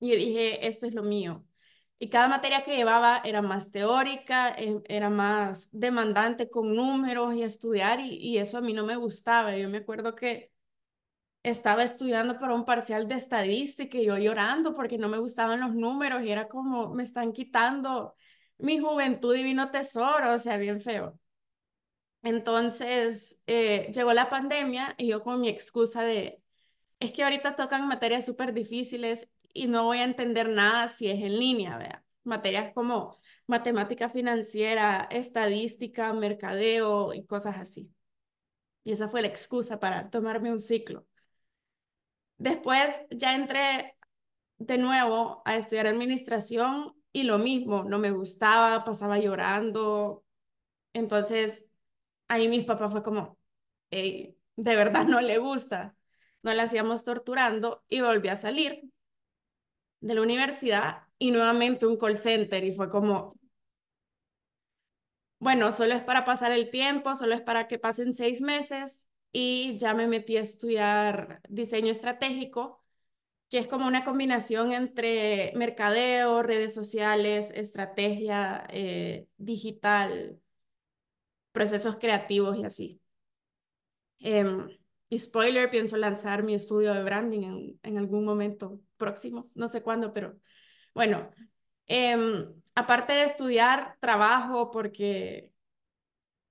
Y 0.00 0.16
dije, 0.16 0.66
esto 0.66 0.86
es 0.86 0.94
lo 0.94 1.02
mío. 1.02 1.44
Y 1.98 2.08
cada 2.10 2.28
materia 2.28 2.62
que 2.64 2.76
llevaba 2.76 3.20
era 3.24 3.42
más 3.42 3.70
teórica, 3.70 4.50
em, 4.56 4.82
era 4.86 5.10
más 5.10 5.68
demandante 5.72 6.50
con 6.50 6.74
números 6.74 7.34
y 7.34 7.42
estudiar 7.42 8.00
y, 8.00 8.16
y 8.16 8.38
eso 8.38 8.58
a 8.58 8.60
mí 8.60 8.72
no 8.74 8.84
me 8.84 8.96
gustaba. 8.96 9.56
Yo 9.56 9.68
me 9.68 9.78
acuerdo 9.78 10.14
que 10.14 10.52
estaba 11.42 11.82
estudiando 11.84 12.38
para 12.38 12.54
un 12.54 12.64
parcial 12.64 13.08
de 13.08 13.14
estadística 13.16 13.98
y 13.98 14.06
yo 14.06 14.18
llorando 14.18 14.74
porque 14.74 14.98
no 14.98 15.08
me 15.08 15.18
gustaban 15.18 15.60
los 15.60 15.74
números 15.74 16.22
y 16.22 16.30
era 16.30 16.48
como 16.48 16.92
me 16.94 17.02
están 17.04 17.32
quitando 17.32 18.14
mi 18.58 18.78
juventud 18.78 19.34
divino 19.34 19.70
tesoro, 19.70 20.34
o 20.34 20.38
sea, 20.38 20.56
bien 20.58 20.80
feo. 20.80 21.18
Entonces 22.22 23.40
eh, 23.46 23.90
llegó 23.94 24.12
la 24.12 24.28
pandemia 24.28 24.94
y 24.98 25.08
yo 25.08 25.22
con 25.22 25.40
mi 25.40 25.48
excusa 25.48 26.02
de, 26.02 26.42
es 27.00 27.12
que 27.12 27.24
ahorita 27.24 27.56
tocan 27.56 27.88
materias 27.88 28.24
súper 28.26 28.52
difíciles 28.54 29.28
y 29.56 29.66
no 29.66 29.84
voy 29.84 29.98
a 29.98 30.04
entender 30.04 30.48
nada 30.48 30.88
si 30.88 31.08
es 31.08 31.22
en 31.22 31.38
línea, 31.38 31.78
vea. 31.78 32.04
Materias 32.24 32.72
como 32.74 33.16
matemática 33.46 34.08
financiera, 34.08 35.08
estadística, 35.10 36.12
mercadeo 36.12 37.14
y 37.14 37.24
cosas 37.24 37.56
así. 37.58 37.90
Y 38.84 38.92
esa 38.92 39.08
fue 39.08 39.22
la 39.22 39.28
excusa 39.28 39.80
para 39.80 40.10
tomarme 40.10 40.52
un 40.52 40.60
ciclo. 40.60 41.06
Después 42.38 43.00
ya 43.10 43.34
entré 43.34 43.96
de 44.58 44.78
nuevo 44.78 45.42
a 45.44 45.56
estudiar 45.56 45.86
administración 45.86 46.94
y 47.12 47.22
lo 47.22 47.38
mismo, 47.38 47.84
no 47.84 47.98
me 47.98 48.10
gustaba, 48.10 48.84
pasaba 48.84 49.18
llorando. 49.18 50.24
Entonces 50.92 51.64
ahí 52.28 52.48
mis 52.48 52.64
papás 52.64 52.92
fue 52.92 53.02
como, 53.02 53.38
de 53.90 54.36
verdad 54.56 55.06
no 55.06 55.20
le 55.20 55.38
gusta. 55.38 55.96
No 56.42 56.54
la 56.54 56.64
hacíamos 56.64 57.02
torturando 57.02 57.84
y 57.88 58.02
volví 58.02 58.28
a 58.28 58.36
salir 58.36 58.90
de 60.06 60.14
la 60.14 60.22
universidad 60.22 61.02
y 61.18 61.30
nuevamente 61.32 61.86
un 61.86 61.96
call 61.98 62.18
center 62.18 62.64
y 62.64 62.72
fue 62.72 62.88
como, 62.90 63.34
bueno, 65.38 65.70
solo 65.72 65.94
es 65.94 66.02
para 66.02 66.24
pasar 66.24 66.52
el 66.52 66.70
tiempo, 66.70 67.14
solo 67.16 67.34
es 67.34 67.42
para 67.42 67.68
que 67.68 67.78
pasen 67.78 68.14
seis 68.14 68.40
meses 68.40 69.06
y 69.32 69.76
ya 69.78 69.94
me 69.94 70.06
metí 70.08 70.36
a 70.36 70.40
estudiar 70.40 71.40
diseño 71.48 71.90
estratégico, 71.92 72.82
que 73.50 73.58
es 73.58 73.68
como 73.68 73.86
una 73.86 74.04
combinación 74.04 74.72
entre 74.72 75.52
mercadeo, 75.56 76.42
redes 76.42 76.74
sociales, 76.74 77.52
estrategia 77.54 78.66
eh, 78.70 79.28
digital, 79.38 80.40
procesos 81.52 81.96
creativos 81.96 82.56
y 82.58 82.64
así. 82.64 83.00
Em, 84.20 84.68
y 85.08 85.18
spoiler, 85.18 85.70
pienso 85.70 85.96
lanzar 85.96 86.42
mi 86.42 86.54
estudio 86.54 86.92
de 86.94 87.02
branding 87.04 87.42
en, 87.42 87.80
en 87.82 87.98
algún 87.98 88.24
momento 88.24 88.80
próximo, 88.96 89.50
no 89.54 89.68
sé 89.68 89.82
cuándo, 89.82 90.12
pero 90.12 90.38
bueno, 90.94 91.30
em, 91.86 92.52
aparte 92.74 93.14
de 93.14 93.24
estudiar, 93.24 93.96
trabajo 94.00 94.70
porque 94.70 95.52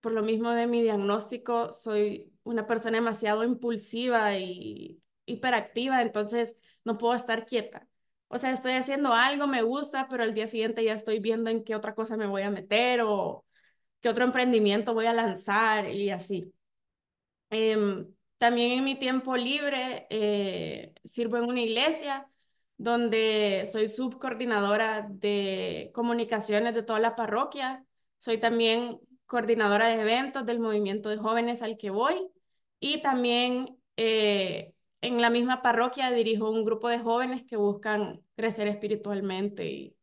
por 0.02 0.12
lo 0.12 0.24
mismo 0.24 0.52
de 0.52 0.68
mi 0.68 0.82
diagnóstico, 0.82 1.72
soy 1.74 2.32
una 2.44 2.66
persona 2.68 2.98
demasiado 2.98 3.44
impulsiva 3.44 4.38
y 4.38 5.02
hiperactiva, 5.26 6.02
entonces 6.02 6.58
no 6.84 6.98
puedo 6.98 7.16
estar 7.16 7.46
quieta. 7.46 7.88
O 8.28 8.38
sea, 8.38 8.52
estoy 8.52 8.74
haciendo 8.74 9.14
algo, 9.14 9.48
me 9.48 9.62
gusta, 9.64 10.08
pero 10.10 10.24
al 10.24 10.34
día 10.34 10.48
siguiente 10.48 10.84
ya 10.84 10.94
estoy 10.94 11.20
viendo 11.20 11.50
en 11.50 11.64
qué 11.64 11.76
otra 11.76 11.96
cosa 11.96 12.18
me 12.18 12.28
voy 12.28 12.44
a 12.44 12.52
meter 12.52 13.02
o 13.04 13.46
qué 14.02 14.10
otro 14.10 14.24
emprendimiento 14.26 14.94
voy 14.94 15.08
a 15.08 15.14
lanzar 15.14 15.90
y 15.90 16.10
así. 16.12 16.54
Em, 17.50 18.15
también 18.38 18.72
en 18.72 18.84
mi 18.84 18.96
tiempo 18.98 19.38
libre 19.38 20.08
eh, 20.10 20.94
sirvo 21.04 21.38
en 21.38 21.46
una 21.46 21.62
iglesia 21.62 22.30
donde 22.78 23.68
soy 23.72 23.88
subcoordinadora 23.88 25.08
de 25.10 25.92
comunicaciones 25.94 26.74
de 26.74 26.84
toda 26.84 27.00
la 27.00 27.16
parroquia. 27.16 27.86
Soy 28.18 28.38
también 28.38 29.00
coordinadora 29.26 29.88
de 29.88 30.02
eventos 30.02 30.46
del 30.46 30.60
movimiento 30.60 31.10
de 31.10 31.18
jóvenes 31.18 31.62
al 31.62 31.78
que 31.78 31.90
voy 31.90 32.30
y 32.80 33.02
también 33.02 33.78
eh, 33.98 34.74
en 35.02 35.22
la 35.22 35.30
misma 35.30 35.62
parroquia 35.62 36.12
dirijo 36.12 36.50
un 36.50 36.66
grupo 36.66 36.90
de 36.90 37.00
jóvenes 37.00 37.44
que 37.46 37.58
buscan 37.58 38.22
crecer 38.36 38.68
espiritualmente 38.68 39.66
y 39.66 39.96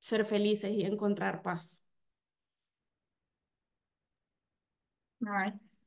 ser 0.00 0.24
felices 0.24 0.70
y 0.72 0.82
encontrar 0.84 1.42
paz. 1.42 1.82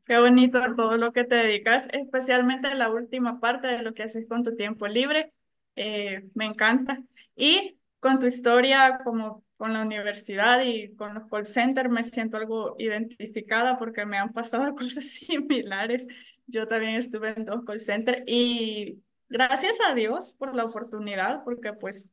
Qué 0.10 0.18
bonito 0.18 0.60
todo 0.76 0.98
lo 0.98 1.14
que 1.14 1.24
te 1.24 1.36
dedicas, 1.36 1.88
especialmente 1.94 2.74
la 2.74 2.90
última 2.90 3.40
parte 3.40 3.68
de 3.68 3.84
lo 3.84 3.94
que 3.94 4.02
haces 4.02 4.28
con 4.28 4.44
tu 4.44 4.56
tiempo 4.56 4.88
libre. 4.88 5.32
Eh, 5.76 6.28
me 6.34 6.46
encanta. 6.46 6.98
Y 7.36 7.78
con 8.00 8.18
tu 8.18 8.26
historia 8.26 9.02
como 9.04 9.44
con 9.56 9.74
la 9.74 9.84
universidad 9.84 10.62
y 10.66 10.96
con 10.96 11.14
los 11.14 11.28
call 11.30 11.46
centers 11.46 11.92
me 11.92 12.04
siento 12.04 12.38
algo 12.38 12.76
identificada 12.80 13.78
porque 13.78 14.04
me 14.08 14.18
han 14.18 14.34
pasado 14.34 14.74
cosas 14.76 15.06
similares. 15.06 16.08
Yo 16.48 16.68
también 16.68 16.96
estuve 16.96 17.36
en 17.38 17.46
dos 17.46 17.64
call 17.64 17.80
centers 17.80 18.24
y 18.26 19.04
gracias 19.30 19.78
a 19.88 19.94
Dios 19.94 20.34
por 20.40 20.56
la 20.56 20.64
oportunidad 20.64 21.44
porque 21.44 21.74
pues 21.74 22.10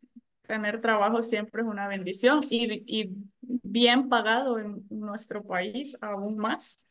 tener 0.47 0.83
trabajo 0.83 1.23
siempre 1.23 1.63
es 1.63 1.69
una 1.69 1.89
bendición 1.89 2.45
y, 2.51 2.83
y 2.87 3.09
bien 3.41 4.11
pagado 4.11 4.59
en 4.59 4.85
nuestro 4.91 5.43
país 5.43 5.97
aún 6.03 6.37
más. 6.37 6.87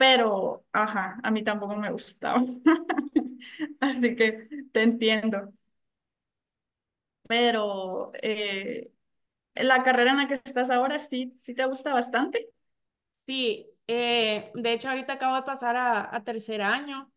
Pero, 0.00 0.64
ajá, 0.72 1.20
a 1.22 1.30
mí 1.30 1.42
tampoco 1.44 1.76
me 1.76 1.90
gustaba. 1.92 2.42
Así 3.80 4.16
que 4.16 4.48
te 4.72 4.82
entiendo. 4.82 5.52
Pero 7.28 8.12
eh, 8.22 8.92
la 9.54 9.84
carrera 9.84 10.12
en 10.12 10.18
la 10.18 10.28
que 10.28 10.40
estás 10.44 10.70
ahora 10.70 10.98
sí, 11.00 11.34
sí 11.38 11.54
te 11.54 11.66
gusta 11.66 11.94
bastante. 11.94 12.50
Sí, 13.26 13.68
eh, 13.88 14.50
de 14.54 14.72
hecho 14.74 14.90
ahorita 14.90 15.14
acabo 15.14 15.36
de 15.36 15.42
pasar 15.44 15.76
a, 15.76 16.14
a 16.16 16.24
tercer 16.24 16.62
año 16.62 17.12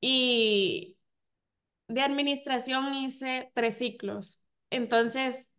y 0.00 0.96
de 1.88 2.02
administración 2.02 2.94
hice 2.96 3.52
tres 3.54 3.78
ciclos. 3.78 4.40
Entonces, 4.70 5.50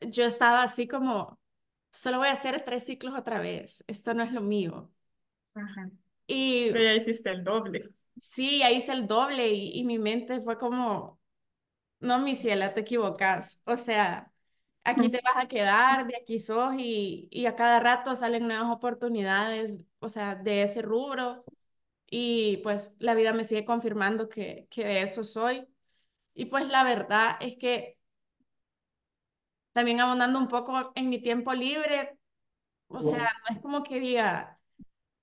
yo 0.00 0.24
estaba 0.24 0.62
así 0.62 0.86
como, 0.88 1.38
solo 1.94 2.18
voy 2.18 2.28
a 2.28 2.32
hacer 2.34 2.64
tres 2.64 2.84
ciclos 2.86 3.14
otra 3.18 3.40
vez, 3.40 3.84
esto 3.88 4.14
no 4.14 4.24
es 4.24 4.32
lo 4.32 4.42
mío. 4.42 4.92
Ajá. 5.54 5.90
Y 6.26 6.70
Pero 6.70 6.84
ya 6.84 6.94
hiciste 6.94 7.30
el 7.30 7.42
doble. 7.44 7.90
sí, 8.20 8.58
ya 8.60 8.70
hice 8.70 8.92
el 8.92 9.06
doble 9.06 9.48
y, 9.52 9.78
y 9.78 9.84
mi 9.84 9.98
mente 9.98 10.40
fue 10.40 10.58
como, 10.58 11.20
no, 12.00 12.20
mi 12.20 12.36
ciela, 12.36 12.74
te 12.74 12.82
equivocas. 12.82 13.60
O 13.66 13.76
sea, 13.78 14.32
aquí 14.84 15.10
te 15.10 15.20
vas 15.24 15.44
a 15.44 15.48
quedar, 15.48 16.06
de 16.08 16.16
aquí 16.18 16.38
sos 16.38 16.74
y, 16.78 17.28
y 17.30 17.46
a 17.46 17.56
cada 17.56 17.80
rato 17.80 18.14
salen 18.16 18.46
nuevas 18.48 18.70
oportunidades, 18.72 19.84
o 20.00 20.08
sea, 20.08 20.34
de 20.36 20.62
ese 20.64 20.82
rubro. 20.82 21.44
Y 22.10 22.58
pues 22.58 22.92
la 23.00 23.14
vida 23.14 23.32
me 23.34 23.44
sigue 23.44 23.64
confirmando 23.66 24.28
que, 24.28 24.68
que 24.70 24.84
de 24.86 25.02
eso 25.02 25.24
soy. 25.24 25.68
Y 26.34 26.46
pues 26.46 26.68
la 26.68 26.84
verdad 26.84 27.36
es 27.40 27.56
que 27.56 27.98
también 29.74 30.00
abundando 30.00 30.40
un 30.40 30.48
poco 30.48 30.92
en 30.96 31.10
mi 31.10 31.20
tiempo 31.22 31.54
libre, 31.54 32.18
o 32.88 33.02
sea, 33.02 33.24
no 33.48 33.56
es 33.56 33.62
como 33.62 33.82
que 33.84 34.00
diga, 34.00 34.60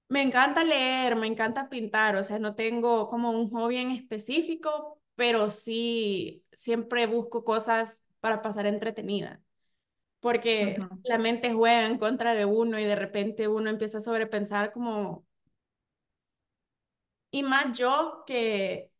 me 0.09 0.21
encanta 0.21 0.63
leer, 0.63 1.15
me 1.15 1.27
encanta 1.27 1.69
pintar, 1.69 2.15
o 2.17 2.23
sea, 2.23 2.39
no 2.39 2.55
tengo 2.55 3.07
como 3.09 3.31
un 3.31 3.49
hobby 3.51 3.77
en 3.77 3.91
específico, 3.91 5.01
pero 5.15 5.49
sí 5.49 6.45
siempre 6.53 7.07
busco 7.07 7.43
cosas 7.45 8.01
para 8.21 8.41
pasar 8.41 8.67
entretenida, 8.67 9.41
porque 10.21 10.79
Ujú. 10.79 11.03
la 11.03 11.17
mente 11.19 11.53
juega 11.53 11.87
en 11.87 11.97
contra 11.99 12.35
de 12.35 12.45
uno 12.45 12.79
y 12.79 12.85
de 12.85 12.95
repente 12.97 13.47
uno 13.49 13.69
empieza 13.71 13.99
a 13.99 14.01
sobrepensar 14.01 14.71
como, 14.73 15.25
y 17.31 17.43
más 17.43 17.77
yo 17.77 18.23
que 18.27 18.90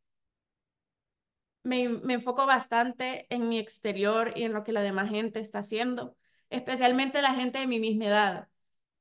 me, 1.64 1.90
me 1.90 2.14
enfoco 2.16 2.46
bastante 2.46 3.28
en 3.34 3.50
mi 3.50 3.60
exterior 3.60 4.34
y 4.36 4.44
en 4.44 4.54
lo 4.54 4.64
que 4.64 4.72
la 4.72 4.82
demás 4.82 5.10
gente 5.10 5.40
está 5.40 5.60
haciendo, 5.60 6.18
especialmente 6.50 7.22
la 7.22 7.34
gente 7.36 7.60
de 7.60 7.68
mi 7.68 7.80
misma 7.80 8.06
edad. 8.06 8.50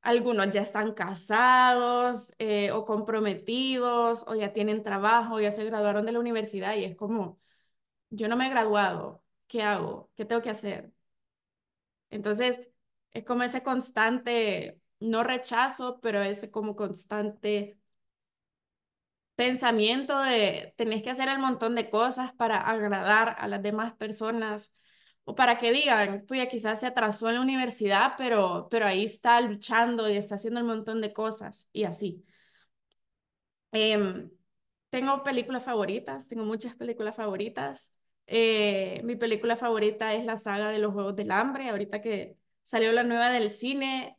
Algunos 0.03 0.51
ya 0.51 0.63
están 0.63 0.95
casados 0.95 2.35
eh, 2.39 2.73
o 2.73 2.85
comprometidos 2.87 4.25
o 4.29 4.35
ya 4.35 4.53
tienen 4.53 4.83
trabajo, 4.83 5.41
ya 5.41 5.51
se 5.51 5.65
graduaron 5.65 6.07
de 6.07 6.13
la 6.13 6.21
universidad 6.21 6.75
y 6.77 6.85
es 6.85 6.97
como, 6.97 7.39
yo 8.11 8.29
no 8.29 8.37
me 8.37 8.47
he 8.47 8.51
graduado, 8.51 9.25
¿qué 9.49 9.63
hago? 9.63 10.11
¿Qué 10.17 10.25
tengo 10.27 10.43
que 10.43 10.51
hacer? 10.51 10.93
Entonces, 12.11 12.61
es 13.13 13.25
como 13.25 13.43
ese 13.43 13.63
constante, 13.63 14.81
no 15.01 15.23
rechazo, 15.25 16.01
pero 16.01 16.23
ese 16.23 16.51
como 16.51 16.77
constante 16.77 17.79
pensamiento 19.41 20.21
de 20.21 20.75
tenés 20.77 21.03
que 21.03 21.09
hacer 21.09 21.31
el 21.31 21.39
montón 21.39 21.75
de 21.75 21.89
cosas 21.89 22.35
para 22.35 22.59
agradar 22.59 23.37
a 23.39 23.49
las 23.49 23.63
demás 23.63 23.95
personas 23.95 24.75
o 25.25 25.35
para 25.35 25.57
que 25.57 25.73
digan, 25.73 26.27
pues 26.29 26.47
quizás 26.49 26.81
se 26.81 26.87
atrasó 26.87 27.29
en 27.31 27.37
la 27.37 27.41
universidad, 27.41 28.15
pero, 28.19 28.69
pero 28.71 28.85
ahí 28.85 29.05
está 29.05 29.41
luchando 29.41 30.11
y 30.11 30.17
está 30.17 30.35
haciendo 30.35 30.61
un 30.61 30.67
montón 30.67 31.01
de 31.01 31.15
cosas 31.15 31.71
y 31.73 31.85
así. 31.85 32.23
Em, 33.73 34.31
tengo 34.91 35.23
películas 35.23 35.65
favoritas, 35.65 36.29
tengo 36.29 36.45
muchas 36.45 36.77
películas 36.77 37.17
favoritas. 37.17 37.93
Eh, 38.27 39.01
mi 39.05 39.17
película 39.17 39.57
favorita 39.57 40.15
es 40.15 40.25
la 40.27 40.37
saga 40.37 40.69
de 40.71 40.79
los 40.81 40.93
Juegos 40.93 41.17
del 41.17 41.31
Hambre. 41.31 41.71
Ahorita 41.71 42.03
que 42.03 42.37
salió 42.63 42.93
la 42.93 43.05
nueva 43.05 43.31
del 43.31 43.51
cine, 43.51 44.19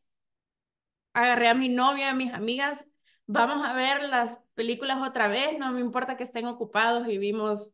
agarré 1.13 1.49
a 1.49 1.53
mi 1.53 1.69
novia, 1.69 2.09
a 2.11 2.15
mis 2.15 2.33
amigas, 2.33 2.87
vamos 3.31 3.65
a 3.65 3.73
ver 3.73 4.03
las 4.09 4.39
películas 4.55 4.97
otra 5.07 5.27
vez, 5.27 5.57
no 5.57 5.71
me 5.71 5.79
importa 5.79 6.17
que 6.17 6.23
estén 6.23 6.45
ocupados 6.45 7.07
y 7.07 7.17
vimos, 7.17 7.71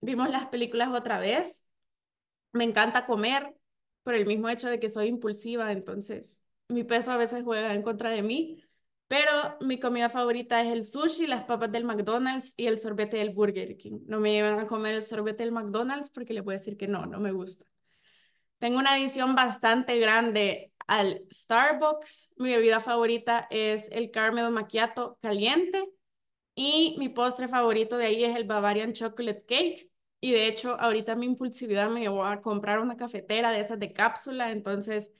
vimos 0.00 0.30
las 0.30 0.46
películas 0.48 0.88
otra 0.90 1.18
vez. 1.18 1.64
Me 2.52 2.64
encanta 2.64 3.06
comer 3.06 3.54
por 4.02 4.14
el 4.14 4.26
mismo 4.26 4.48
hecho 4.48 4.68
de 4.68 4.80
que 4.80 4.90
soy 4.90 5.08
impulsiva, 5.08 5.72
entonces 5.72 6.40
mi 6.68 6.84
peso 6.84 7.12
a 7.12 7.16
veces 7.16 7.42
juega 7.44 7.74
en 7.74 7.82
contra 7.82 8.10
de 8.10 8.22
mí, 8.22 8.62
pero 9.08 9.30
mi 9.60 9.78
comida 9.78 10.08
favorita 10.08 10.62
es 10.62 10.72
el 10.72 10.84
sushi, 10.84 11.26
las 11.26 11.44
papas 11.44 11.70
del 11.72 11.84
McDonald's 11.84 12.54
y 12.56 12.66
el 12.66 12.80
sorbete 12.80 13.18
del 13.18 13.30
Burger 13.34 13.76
King. 13.76 14.00
No 14.06 14.20
me 14.20 14.32
llevan 14.32 14.60
a 14.60 14.66
comer 14.66 14.94
el 14.94 15.02
sorbete 15.02 15.44
del 15.44 15.52
McDonald's 15.52 16.10
porque 16.10 16.34
le 16.34 16.42
puedo 16.42 16.58
decir 16.58 16.76
que 16.76 16.88
no, 16.88 17.06
no 17.06 17.20
me 17.20 17.32
gusta. 17.32 17.66
Tengo 18.64 18.78
una 18.78 18.94
adición 18.94 19.34
bastante 19.34 19.98
grande 19.98 20.72
al 20.86 21.26
Starbucks. 21.30 22.32
Mi 22.38 22.48
bebida 22.48 22.80
favorita 22.80 23.46
es 23.50 23.90
el 23.92 24.10
caramel 24.10 24.50
macchiato 24.52 25.18
caliente 25.20 25.84
y 26.54 26.96
mi 26.98 27.10
postre 27.10 27.46
favorito 27.46 27.98
de 27.98 28.06
ahí 28.06 28.24
es 28.24 28.34
el 28.34 28.44
Bavarian 28.44 28.94
Chocolate 28.94 29.44
Cake. 29.46 29.90
Y 30.22 30.32
de 30.32 30.46
hecho, 30.46 30.80
ahorita 30.80 31.14
mi 31.14 31.26
impulsividad 31.26 31.90
me 31.90 32.00
llevó 32.00 32.24
a 32.24 32.40
comprar 32.40 32.80
una 32.80 32.96
cafetera 32.96 33.50
de 33.50 33.60
esas 33.60 33.78
de 33.78 33.92
cápsula. 33.92 34.50
Entonces, 34.50 35.12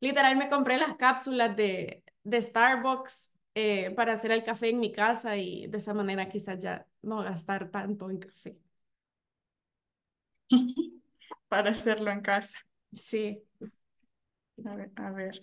literal, 0.00 0.36
me 0.36 0.50
compré 0.50 0.76
las 0.76 0.96
cápsulas 0.96 1.56
de, 1.56 2.04
de 2.24 2.40
Starbucks 2.42 3.32
eh, 3.54 3.92
para 3.92 4.12
hacer 4.12 4.30
el 4.30 4.44
café 4.44 4.68
en 4.68 4.78
mi 4.78 4.92
casa 4.92 5.38
y 5.38 5.68
de 5.68 5.78
esa 5.78 5.94
manera 5.94 6.28
quizás 6.28 6.58
ya 6.58 6.86
no 7.00 7.22
gastar 7.22 7.70
tanto 7.70 8.10
en 8.10 8.18
café. 8.18 8.58
para 11.48 11.70
hacerlo 11.70 12.10
en 12.10 12.20
casa. 12.20 12.58
Sí. 12.92 13.42
A 14.96 15.10
ver. 15.10 15.42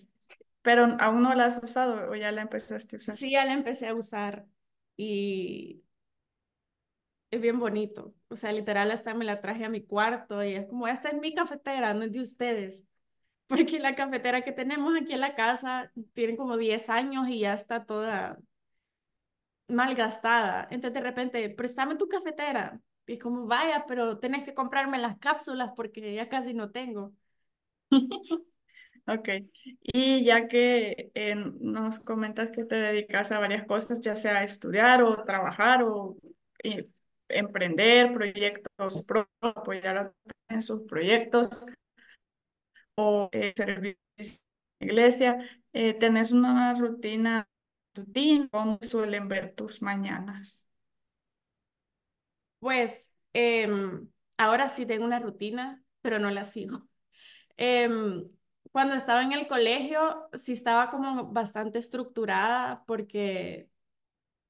Pero 0.62 0.96
aún 1.00 1.22
no 1.22 1.34
la 1.34 1.46
has 1.46 1.62
usado 1.62 2.10
o 2.10 2.14
ya 2.14 2.30
la 2.32 2.42
empezaste 2.42 2.96
a 2.96 2.98
usar. 2.98 3.16
Sí, 3.16 3.30
ya 3.32 3.44
la 3.44 3.54
empecé 3.54 3.88
a 3.88 3.94
usar 3.94 4.46
y 4.96 5.82
es 7.30 7.40
bien 7.40 7.58
bonito. 7.58 8.14
O 8.28 8.36
sea, 8.36 8.52
literal, 8.52 8.90
hasta 8.90 9.14
me 9.14 9.24
la 9.24 9.40
traje 9.40 9.64
a 9.64 9.68
mi 9.68 9.82
cuarto 9.84 10.42
y 10.44 10.54
es 10.54 10.66
como, 10.66 10.88
esta 10.88 11.08
es 11.10 11.18
mi 11.20 11.34
cafetera, 11.34 11.94
no 11.94 12.04
es 12.04 12.12
de 12.12 12.20
ustedes. 12.20 12.84
Porque 13.48 13.78
la 13.80 13.94
cafetera 13.94 14.42
que 14.42 14.52
tenemos 14.52 14.94
aquí 15.00 15.14
en 15.14 15.20
la 15.20 15.34
casa 15.34 15.92
tiene 16.14 16.36
como 16.36 16.56
10 16.56 16.90
años 16.90 17.28
y 17.28 17.40
ya 17.40 17.54
está 17.54 17.84
toda 17.86 18.38
malgastada. 19.68 20.66
Entonces 20.70 20.94
de 20.94 21.00
repente, 21.08 21.50
préstame 21.50 21.96
tu 21.96 22.08
cafetera. 22.08 22.80
Y 23.06 23.14
es 23.14 23.18
como, 23.20 23.46
vaya, 23.46 23.84
pero 23.86 24.18
tenés 24.18 24.44
que 24.44 24.54
comprarme 24.54 24.98
las 24.98 25.18
cápsulas 25.18 25.70
porque 25.76 26.14
ya 26.14 26.28
casi 26.28 26.54
no 26.54 26.70
tengo. 26.70 27.12
Ok, 29.08 29.28
y 29.82 30.24
ya 30.24 30.48
que 30.48 31.10
eh, 31.14 31.34
nos 31.36 31.98
comentas 32.00 32.50
que 32.50 32.64
te 32.64 32.76
dedicas 32.76 33.32
a 33.32 33.40
varias 33.40 33.66
cosas, 33.66 34.00
ya 34.00 34.16
sea 34.16 34.44
estudiar 34.44 35.02
o 35.02 35.24
trabajar 35.24 35.82
o 35.84 36.16
eh, 36.64 36.88
emprender 37.28 38.12
proyectos 38.14 39.04
propios, 39.04 39.28
apoyar 39.42 40.12
en 40.48 40.62
sus 40.62 40.82
proyectos 40.82 41.66
o 42.96 43.28
eh, 43.32 43.52
servir 43.56 43.98
en 44.16 44.26
la 44.80 44.92
iglesia, 44.92 45.38
¿tenés 45.72 46.32
una 46.32 46.74
rutina, 46.74 47.48
rutina? 47.94 48.48
¿Cómo 48.50 48.78
suelen 48.82 49.28
ver 49.28 49.54
tus 49.54 49.82
mañanas? 49.82 50.68
Pues 52.60 53.12
em, 53.32 54.08
ahora 54.36 54.68
sí 54.68 54.86
tengo 54.86 55.04
una 55.04 55.18
rutina, 55.20 55.82
pero 56.02 56.18
no 56.18 56.30
la 56.30 56.44
sigo. 56.44 56.87
Em, 57.58 58.30
cuando 58.72 58.94
estaba 58.96 59.22
en 59.24 59.32
el 59.34 59.48
colegio, 59.48 60.28
sí 60.34 60.54
estaba 60.54 60.90
como 60.90 61.32
bastante 61.32 61.80
estructurada 61.80 62.84
porque, 62.86 63.70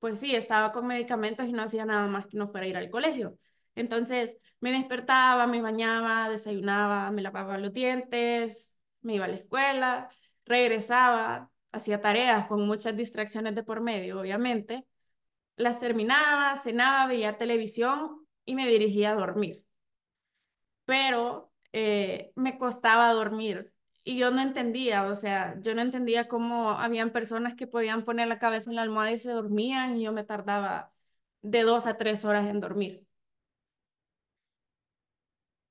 pues 0.01 0.19
sí, 0.21 0.35
estaba 0.37 0.73
con 0.73 0.87
medicamentos 0.87 1.49
y 1.49 1.53
no 1.53 1.63
hacía 1.63 1.85
nada 1.87 2.07
más 2.09 2.27
que 2.27 2.37
no 2.39 2.49
fuera 2.49 2.67
ir 2.67 2.77
al 2.77 2.91
colegio. 2.91 3.39
Entonces, 3.75 4.37
me 4.61 4.73
despertaba, 4.73 5.47
me 5.47 5.63
bañaba, 5.63 6.29
desayunaba, 6.29 7.11
me 7.11 7.23
lavaba 7.23 7.59
los 7.59 7.73
dientes, 7.73 8.77
me 9.03 9.15
iba 9.17 9.27
a 9.27 9.29
la 9.29 9.37
escuela, 9.37 10.09
regresaba, 10.47 11.51
hacía 11.73 12.01
tareas 12.01 12.47
con 12.49 12.67
muchas 12.67 12.97
distracciones 12.97 13.55
de 13.55 13.63
por 13.65 13.81
medio, 13.83 14.21
obviamente. 14.21 14.87
Las 15.57 15.81
terminaba, 15.81 16.57
cenaba, 16.57 17.07
veía 17.07 17.39
televisión 17.39 18.27
y 18.47 18.55
me 18.57 18.69
dirigía 18.69 19.13
a 19.13 19.15
dormir. 19.17 19.65
Pero 20.85 21.53
eh, 21.73 22.33
me 22.37 22.59
costaba 22.59 23.13
dormir 23.13 23.73
y 24.05 24.19
yo 24.19 24.31
no 24.31 24.41
entendía, 24.41 25.05
o 25.05 25.15
sea, 25.15 25.57
yo 25.61 25.75
no 25.75 25.83
entendía 25.83 26.29
cómo 26.29 26.71
habían 26.73 27.13
personas 27.13 27.55
que 27.55 27.67
podían 27.67 28.05
poner 28.05 28.29
la 28.29 28.39
cabeza 28.39 28.71
en 28.71 28.77
la 28.77 28.83
almohada 28.83 29.13
y 29.13 29.19
se 29.19 29.31
dormían 29.31 29.97
y 29.99 30.05
yo 30.05 30.13
me 30.13 30.25
tardaba 30.25 30.93
de 31.43 31.63
dos 31.65 31.87
a 31.87 31.97
tres 31.99 32.25
horas 32.25 32.47
en 32.49 32.61
dormir. 32.61 33.07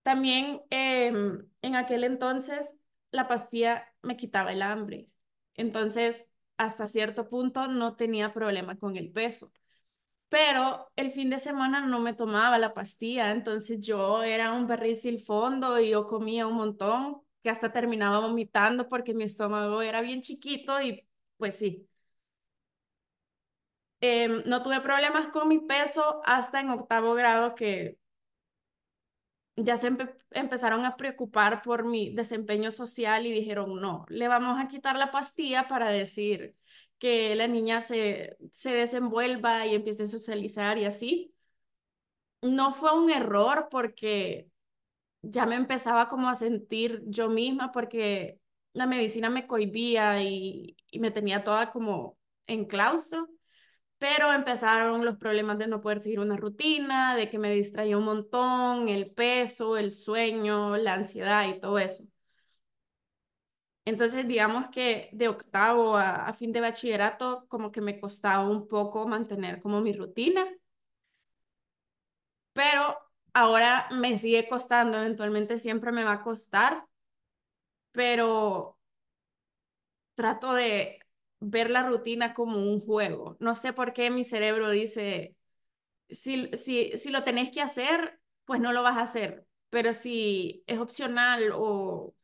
También 0.03 0.61
em, 0.69 1.47
en 1.61 1.75
aquel 1.75 2.03
entonces 2.03 2.75
la 3.11 3.27
pastilla 3.27 3.93
me 4.01 4.15
quitaba 4.17 4.53
el 4.53 4.61
hambre, 4.61 5.09
entonces 5.55 6.29
hasta 6.57 6.87
cierto 6.87 7.29
punto 7.29 7.67
no 7.67 7.95
tenía 7.95 8.33
problema 8.33 8.77
con 8.77 8.95
el 8.97 9.11
peso. 9.11 9.51
Pero 10.29 10.91
el 10.97 11.11
fin 11.11 11.29
de 11.29 11.39
semana 11.39 11.85
no 11.85 11.99
me 11.99 12.13
tomaba 12.13 12.57
la 12.57 12.73
pastilla, 12.73 13.31
entonces 13.31 13.79
yo 13.79 14.23
era 14.23 14.51
un 14.53 14.67
barril 14.67 14.97
sin 14.97 15.21
fondo 15.21 15.79
y 15.79 15.89
yo 15.91 16.05
comía 16.05 16.47
un 16.47 16.55
montón 16.55 17.21
que 17.43 17.49
hasta 17.49 17.71
terminaba 17.71 18.19
vomitando 18.19 18.89
porque 18.89 19.13
mi 19.13 19.23
estómago 19.23 19.81
era 19.81 20.01
bien 20.01 20.21
chiquito 20.21 20.81
y 20.81 21.07
pues 21.37 21.55
sí. 21.57 21.87
Em, 24.01 24.43
no 24.45 24.61
tuve 24.63 24.79
problemas 24.81 25.27
con 25.29 25.47
mi 25.47 25.59
peso 25.59 26.21
hasta 26.25 26.59
en 26.61 26.69
octavo 26.69 27.13
grado 27.15 27.55
que 27.55 27.97
ya 29.55 29.75
se 29.77 29.89
empezaron 30.31 30.85
a 30.85 30.97
preocupar 30.97 31.61
por 31.63 31.85
mi 31.85 32.13
desempeño 32.13 32.71
social 32.71 33.25
y 33.25 33.31
dijeron, 33.31 33.81
no, 33.81 34.05
le 34.09 34.27
vamos 34.27 34.59
a 34.59 34.67
quitar 34.67 34.95
la 34.97 35.11
pastilla 35.11 35.67
para 35.67 35.89
decir 35.89 36.55
que 36.99 37.35
la 37.35 37.47
niña 37.47 37.81
se, 37.81 38.37
se 38.51 38.71
desenvuelva 38.73 39.65
y 39.67 39.75
empiece 39.75 40.03
a 40.03 40.05
socializar 40.07 40.77
y 40.77 40.85
así. 40.85 41.33
No 42.41 42.71
fue 42.73 42.93
un 42.97 43.09
error 43.09 43.67
porque 43.71 44.49
ya 45.23 45.45
me 45.45 45.55
empezaba 45.55 46.09
como 46.09 46.29
a 46.29 46.35
sentir 46.35 47.03
yo 47.07 47.29
misma 47.29 47.71
porque 47.71 48.39
la 48.73 48.87
medicina 48.87 49.29
me 49.29 49.47
cohibía 49.47 50.23
y, 50.23 50.77
y 50.91 50.99
me 50.99 51.11
tenía 51.11 51.43
toda 51.43 51.71
como 51.71 52.17
en 52.47 52.65
claustro, 52.65 53.29
pero 53.99 54.33
empezaron 54.33 55.05
los 55.05 55.17
problemas 55.17 55.57
de 55.59 55.67
no 55.67 55.81
poder 55.81 56.01
seguir 56.03 56.19
una 56.21 56.37
rutina, 56.37 57.15
de 57.15 57.29
que 57.29 57.39
me 57.39 57.51
distraía 57.53 57.97
un 57.97 58.05
montón, 58.05 58.89
el 58.89 59.11
peso, 59.13 59.77
el 59.77 59.91
sueño, 59.93 60.77
la 60.77 60.95
ansiedad 60.95 61.47
y 61.49 61.59
todo 61.59 61.79
eso. 61.79 62.05
Entonces, 63.87 64.27
digamos 64.27 64.67
que 64.69 65.09
de 65.13 65.29
octavo 65.29 65.95
a, 65.97 66.33
fin 66.33 66.51
de 66.51 66.59
bachillerato, 66.59 67.45
como 67.47 67.71
que 67.71 67.79
me 67.79 68.01
costaba 68.01 68.45
un 68.49 68.67
poco 68.67 69.07
mantener 69.07 69.61
como 69.61 69.79
mi 69.79 69.93
rutina, 69.93 70.45
pero 72.51 72.97
ahora 73.33 73.87
me 73.91 74.17
sigue 74.17 74.49
costando, 74.49 74.97
eventualmente 74.97 75.57
siempre 75.57 75.93
me 75.93 76.03
va 76.03 76.13
a 76.13 76.23
costar, 76.23 76.85
pero 77.91 78.77
trato 80.15 80.53
de 80.53 80.99
ver 81.39 81.69
la 81.69 81.87
rutina 81.87 82.33
como 82.33 82.57
un 82.57 82.81
juego. 82.81 83.37
No 83.39 83.55
sé 83.55 83.71
por 83.71 83.93
qué 83.93 84.09
mi 84.11 84.25
cerebro 84.25 84.69
dice, 84.69 85.37
si, 86.09 86.49
si, 86.57 86.97
si 86.97 87.11
lo 87.11 87.23
tenés 87.23 87.51
que 87.51 87.61
hacer, 87.61 88.19
pues 88.45 88.59
no 88.61 88.73
lo 88.73 88.83
vas 88.83 88.97
a 88.97 89.03
hacer, 89.03 89.47
pero 89.69 89.93
si 89.93 90.65
es 90.67 90.79
opcional 90.79 91.51
o 91.55 92.16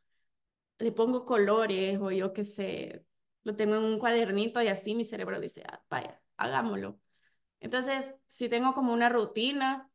le 0.83 0.91
pongo 0.91 1.25
colores 1.25 1.99
o 2.01 2.11
yo 2.11 2.33
qué 2.33 2.45
sé, 2.45 3.05
lo 3.43 3.55
tengo 3.55 3.75
en 3.75 3.83
un 3.83 3.99
cuadernito 3.99 4.61
y 4.61 4.67
así 4.67 4.95
mi 4.95 5.03
cerebro 5.03 5.39
dice, 5.39 5.63
ah, 5.67 5.83
vaya, 5.89 6.21
hagámoslo. 6.37 6.99
Entonces, 7.59 8.15
si 8.27 8.49
tengo 8.49 8.73
como 8.73 8.93
una 8.93 9.09
rutina, 9.09 9.89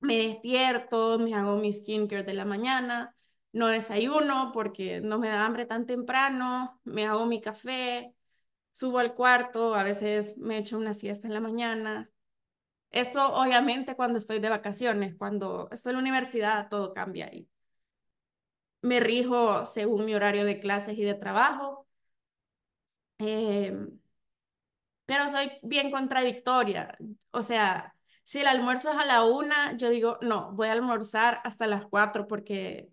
me 0.00 0.16
despierto, 0.18 1.18
me 1.18 1.34
hago 1.34 1.56
mi 1.56 1.72
skincare 1.72 2.24
de 2.24 2.34
la 2.34 2.44
mañana, 2.44 3.16
no 3.52 3.68
desayuno 3.68 4.52
porque 4.52 5.00
no 5.00 5.18
me 5.18 5.28
da 5.28 5.46
hambre 5.46 5.66
tan 5.66 5.86
temprano, 5.86 6.80
me 6.84 7.06
hago 7.06 7.26
mi 7.26 7.40
café, 7.40 8.14
subo 8.72 8.98
al 8.98 9.14
cuarto, 9.14 9.74
a 9.74 9.82
veces 9.84 10.36
me 10.38 10.58
echo 10.58 10.78
una 10.78 10.92
siesta 10.94 11.26
en 11.28 11.34
la 11.34 11.40
mañana. 11.40 12.10
Esto 12.90 13.34
obviamente 13.34 13.96
cuando 13.96 14.18
estoy 14.18 14.38
de 14.40 14.50
vacaciones, 14.50 15.16
cuando 15.16 15.68
estoy 15.72 15.90
en 15.90 15.96
la 15.96 16.02
universidad 16.02 16.68
todo 16.68 16.94
cambia 16.94 17.26
ahí. 17.26 17.48
Me 18.82 18.98
rijo 19.00 19.66
según 19.66 20.04
mi 20.04 20.14
horario 20.16 20.44
de 20.44 20.58
clases 20.60 20.98
y 20.98 21.04
de 21.04 21.14
trabajo. 21.14 21.86
Eh, 23.18 23.72
pero 25.06 25.28
soy 25.28 25.50
bien 25.62 25.90
contradictoria. 25.90 26.96
O 27.30 27.42
sea, 27.42 27.94
Si 28.24 28.40
el 28.40 28.46
almuerzo 28.46 28.90
es 28.90 28.96
a 28.98 29.06
la 29.06 29.24
una, 29.24 29.74
yo 29.78 29.88
digo, 29.90 30.18
no, 30.22 30.52
voy 30.52 30.68
a 30.68 30.72
almorzar 30.72 31.40
hasta 31.44 31.66
las 31.66 31.86
cuatro 31.86 32.26
porque 32.28 32.90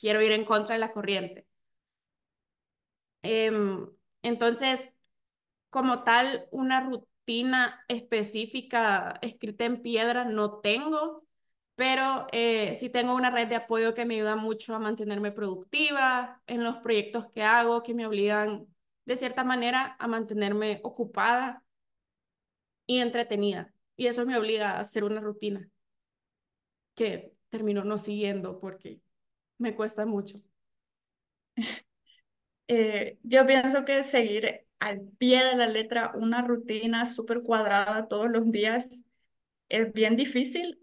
quiero 0.00 0.22
ir 0.22 0.32
en 0.32 0.44
contra 0.46 0.74
de 0.74 0.80
la 0.80 0.92
corriente. 0.92 1.46
Em, 3.22 3.86
entonces, 4.22 4.92
como 5.70 6.04
tal, 6.04 6.48
una 6.52 6.82
rutina 6.82 7.84
específica 7.88 9.18
escrita 9.22 9.66
en 9.66 9.82
piedra 9.82 10.26
no 10.26 10.60
tengo, 10.60 11.26
pero 11.78 12.26
eh, 12.32 12.74
sí 12.74 12.90
tengo 12.90 13.14
una 13.14 13.30
red 13.30 13.48
de 13.48 13.54
apoyo 13.56 13.94
que 13.94 14.04
me 14.04 14.16
ayuda 14.16 14.34
mucho 14.36 14.74
a 14.74 14.80
mantenerme 14.80 15.30
productiva 15.32 16.42
en 16.48 16.64
los 16.64 16.78
proyectos 16.78 17.30
que 17.30 17.44
hago, 17.44 17.84
que 17.84 17.94
me 17.94 18.06
obligan 18.06 18.66
de 19.06 19.16
cierta 19.16 19.44
manera 19.44 19.96
a 20.00 20.08
mantenerme 20.08 20.80
ocupada 20.82 21.64
y 22.86 22.98
entretenida. 22.98 23.72
Y 23.96 24.06
eso 24.08 24.26
me 24.26 24.36
obliga 24.38 24.72
a 24.72 24.80
hacer 24.80 25.04
una 25.04 25.20
rutina 25.20 25.68
que 26.94 27.32
termino 27.50 27.84
no 27.84 27.98
siguiendo 27.98 28.60
porque 28.60 29.00
me 29.58 29.74
cuesta 29.76 30.06
mucho. 30.06 30.40
Eh, 32.70 33.18
yo 33.22 33.46
pienso 33.46 33.84
que 33.84 34.02
seguir 34.02 34.66
al 34.78 35.00
pie 35.18 35.44
de 35.44 35.56
la 35.56 35.66
letra 35.66 36.12
una 36.14 36.42
rutina 36.42 37.06
súper 37.06 37.42
cuadrada 37.42 38.08
todos 38.08 38.30
los 38.30 38.50
días 38.50 39.04
es 39.68 39.92
bien 39.92 40.16
difícil. 40.16 40.80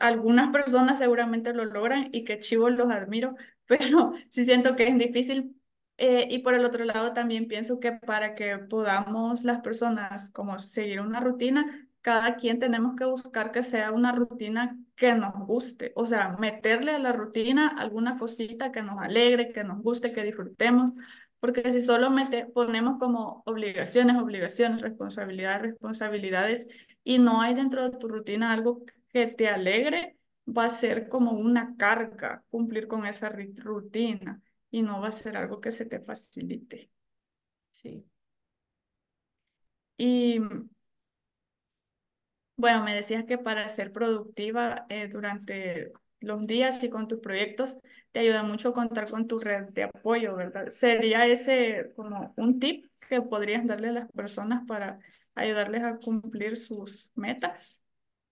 Algunas 0.00 0.50
personas 0.50 0.98
seguramente 0.98 1.54
lo 1.54 1.64
logran 1.66 2.08
y 2.12 2.24
que 2.24 2.40
chivo 2.40 2.70
los 2.70 2.90
admiro, 2.90 3.36
pero 3.66 4.14
sí 4.30 4.44
siento 4.44 4.76
que 4.76 4.88
es 4.88 4.98
difícil. 4.98 5.56
Eh, 5.98 6.26
y 6.30 6.38
por 6.40 6.54
el 6.54 6.64
otro 6.64 6.84
lado 6.84 7.12
también 7.12 7.46
pienso 7.46 7.78
que 7.78 7.92
para 7.92 8.34
que 8.34 8.58
podamos 8.58 9.44
las 9.44 9.60
personas 9.60 10.30
como 10.30 10.58
seguir 10.58 11.00
una 11.02 11.20
rutina, 11.20 11.88
cada 12.00 12.36
quien 12.36 12.58
tenemos 12.58 12.96
que 12.96 13.04
buscar 13.04 13.52
que 13.52 13.62
sea 13.62 13.92
una 13.92 14.12
rutina 14.12 14.78
que 14.96 15.14
nos 15.14 15.34
guste, 15.46 15.92
o 15.96 16.06
sea, 16.06 16.36
meterle 16.38 16.92
a 16.92 16.98
la 16.98 17.12
rutina 17.12 17.68
alguna 17.68 18.18
cosita 18.18 18.72
que 18.72 18.82
nos 18.82 18.98
alegre, 18.98 19.52
que 19.52 19.64
nos 19.64 19.82
guste, 19.82 20.12
que 20.12 20.24
disfrutemos, 20.24 20.92
porque 21.40 21.70
si 21.70 21.80
solo 21.82 22.10
mete, 22.10 22.46
ponemos 22.46 22.98
como 22.98 23.42
obligaciones, 23.46 24.16
obligaciones, 24.16 24.80
responsabilidades, 24.82 25.62
responsabilidades, 25.62 26.68
y 27.04 27.18
no 27.18 27.40
hay 27.42 27.54
dentro 27.54 27.88
de 27.88 27.96
tu 27.98 28.08
rutina 28.08 28.52
algo 28.52 28.82
que 29.12 29.26
te 29.26 29.48
alegre, 29.48 30.16
va 30.46 30.64
a 30.66 30.70
ser 30.70 31.08
como 31.08 31.32
una 31.32 31.76
carga 31.76 32.44
cumplir 32.50 32.88
con 32.88 33.06
esa 33.06 33.30
rutina 33.30 34.42
y 34.70 34.82
no 34.82 35.00
va 35.00 35.08
a 35.08 35.12
ser 35.12 35.36
algo 35.36 35.60
que 35.60 35.70
se 35.70 35.86
te 35.86 36.00
facilite. 36.00 36.90
Sí. 37.70 38.06
Y 39.98 40.40
bueno, 42.56 42.84
me 42.84 42.94
decías 42.94 43.24
que 43.24 43.38
para 43.38 43.68
ser 43.68 43.92
productiva 43.92 44.86
eh, 44.90 45.08
durante 45.08 45.92
los 46.20 46.46
días 46.46 46.82
y 46.84 46.90
con 46.90 47.08
tus 47.08 47.20
proyectos 47.20 47.78
te 48.12 48.20
ayuda 48.20 48.42
mucho 48.42 48.72
contar 48.74 49.08
con 49.10 49.26
tu 49.26 49.38
red 49.38 49.68
de 49.70 49.84
apoyo, 49.84 50.36
¿verdad? 50.36 50.68
¿Sería 50.68 51.26
ese 51.26 51.92
como 51.96 52.34
un 52.36 52.58
tip 52.60 52.86
que 53.08 53.22
podrías 53.22 53.66
darle 53.66 53.88
a 53.88 53.92
las 53.92 54.12
personas 54.12 54.66
para 54.66 54.98
ayudarles 55.34 55.82
a 55.84 55.96
cumplir 55.98 56.56
sus 56.56 57.10
metas? 57.14 57.82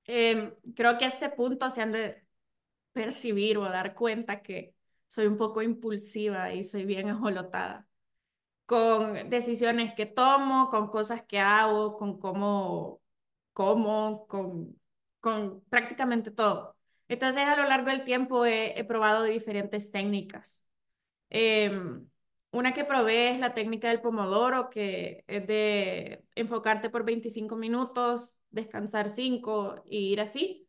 Em, 0.08 0.54
creo 0.74 0.98
que 0.98 1.04
a 1.04 1.08
este 1.08 1.28
punto 1.30 1.70
se 1.70 1.82
han 1.82 1.92
de 1.92 2.24
percibir 2.92 3.58
o 3.58 3.64
dar 3.64 3.94
cuenta 3.94 4.42
que 4.42 4.74
soy 5.08 5.26
un 5.26 5.38
poco 5.38 5.62
impulsiva 5.62 6.52
y 6.54 6.64
soy 6.64 6.84
bien 6.84 7.08
ajolotada 7.10 7.86
con 8.66 9.30
decisiones 9.30 9.94
que 9.94 10.06
tomo, 10.06 10.70
con 10.70 10.88
cosas 10.88 11.22
que 11.24 11.40
hago, 11.40 11.96
con 11.98 12.18
cómo 12.18 13.02
como, 13.58 14.28
con, 14.28 14.80
con 15.20 15.62
prácticamente 15.70 16.30
todo. 16.30 16.76
Entonces, 17.08 17.44
a 17.44 17.56
lo 17.56 17.64
largo 17.64 17.90
del 17.90 18.04
tiempo 18.04 18.46
he, 18.46 18.84
probado 18.84 19.24
diferentes 19.24 19.90
técnicas. 19.92 20.64
Em, 21.30 22.08
una 22.52 22.74
que 22.74 22.84
probé 22.84 23.30
es 23.32 23.40
la 23.40 23.54
técnica 23.54 23.88
del 23.88 24.00
pomodoro, 24.00 24.70
que 24.70 25.24
es 25.26 25.46
de 25.48 26.24
enfocarte 26.36 26.90
por 26.90 27.04
25 27.04 27.56
minutos, 27.56 28.37
descansar 28.50 29.10
5 29.10 29.82
y 29.86 30.12
ir 30.12 30.20
así. 30.20 30.68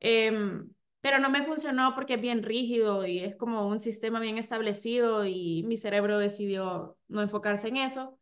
Em, 0.00 0.70
pero 1.00 1.18
no 1.18 1.30
me 1.30 1.42
funcionó 1.42 1.94
porque 1.94 2.14
es 2.14 2.20
bien 2.20 2.42
rígido 2.42 3.06
y 3.06 3.20
es 3.20 3.36
como 3.36 3.66
un 3.68 3.80
sistema 3.80 4.20
bien 4.20 4.38
establecido 4.38 5.24
y 5.26 5.62
mi 5.64 5.76
cerebro 5.76 6.18
decidió 6.18 6.96
no 7.08 7.22
enfocarse 7.22 7.68
en 7.68 7.76
eso. 7.78 8.18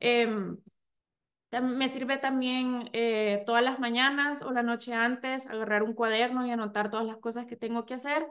Em, 0.00 0.58
me 1.62 1.88
sirve 1.88 2.18
también 2.18 2.90
eh, 2.92 3.42
todas 3.46 3.62
las 3.62 3.78
mañanas 3.78 4.42
o 4.42 4.52
la 4.52 4.62
noche 4.62 4.92
antes 4.94 5.46
agarrar 5.46 5.82
un 5.82 5.94
cuaderno 5.94 6.46
y 6.46 6.50
anotar 6.50 6.90
todas 6.90 7.06
las 7.06 7.16
cosas 7.18 7.46
que 7.46 7.56
tengo 7.56 7.86
que 7.86 7.94
hacer, 7.94 8.26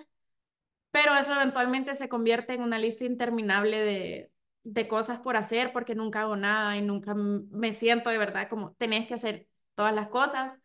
pero 0.91 1.13
eso 1.15 1.33
eventualmente 1.33 1.95
se 1.95 2.09
convierte 2.09 2.53
en 2.53 2.61
una 2.61 2.79
lista 2.79 3.05
interminable 3.05 3.79
de, 3.79 4.31
de 4.67 4.87
cosas 4.87 5.19
por 5.19 5.37
hacer 5.37 5.71
porque 5.73 5.95
nunca 5.95 6.21
hago 6.21 6.35
nada 6.35 6.75
y 6.77 6.81
nunca 6.81 7.13
me 7.15 7.73
siento 7.73 8.09
de 8.09 8.17
verdad 8.17 8.49
como 8.49 8.73
tenés 8.73 9.07
que 9.07 9.13
hacer 9.13 9.47
todas 9.75 9.93
las 9.95 10.09
cosas. 10.09 10.59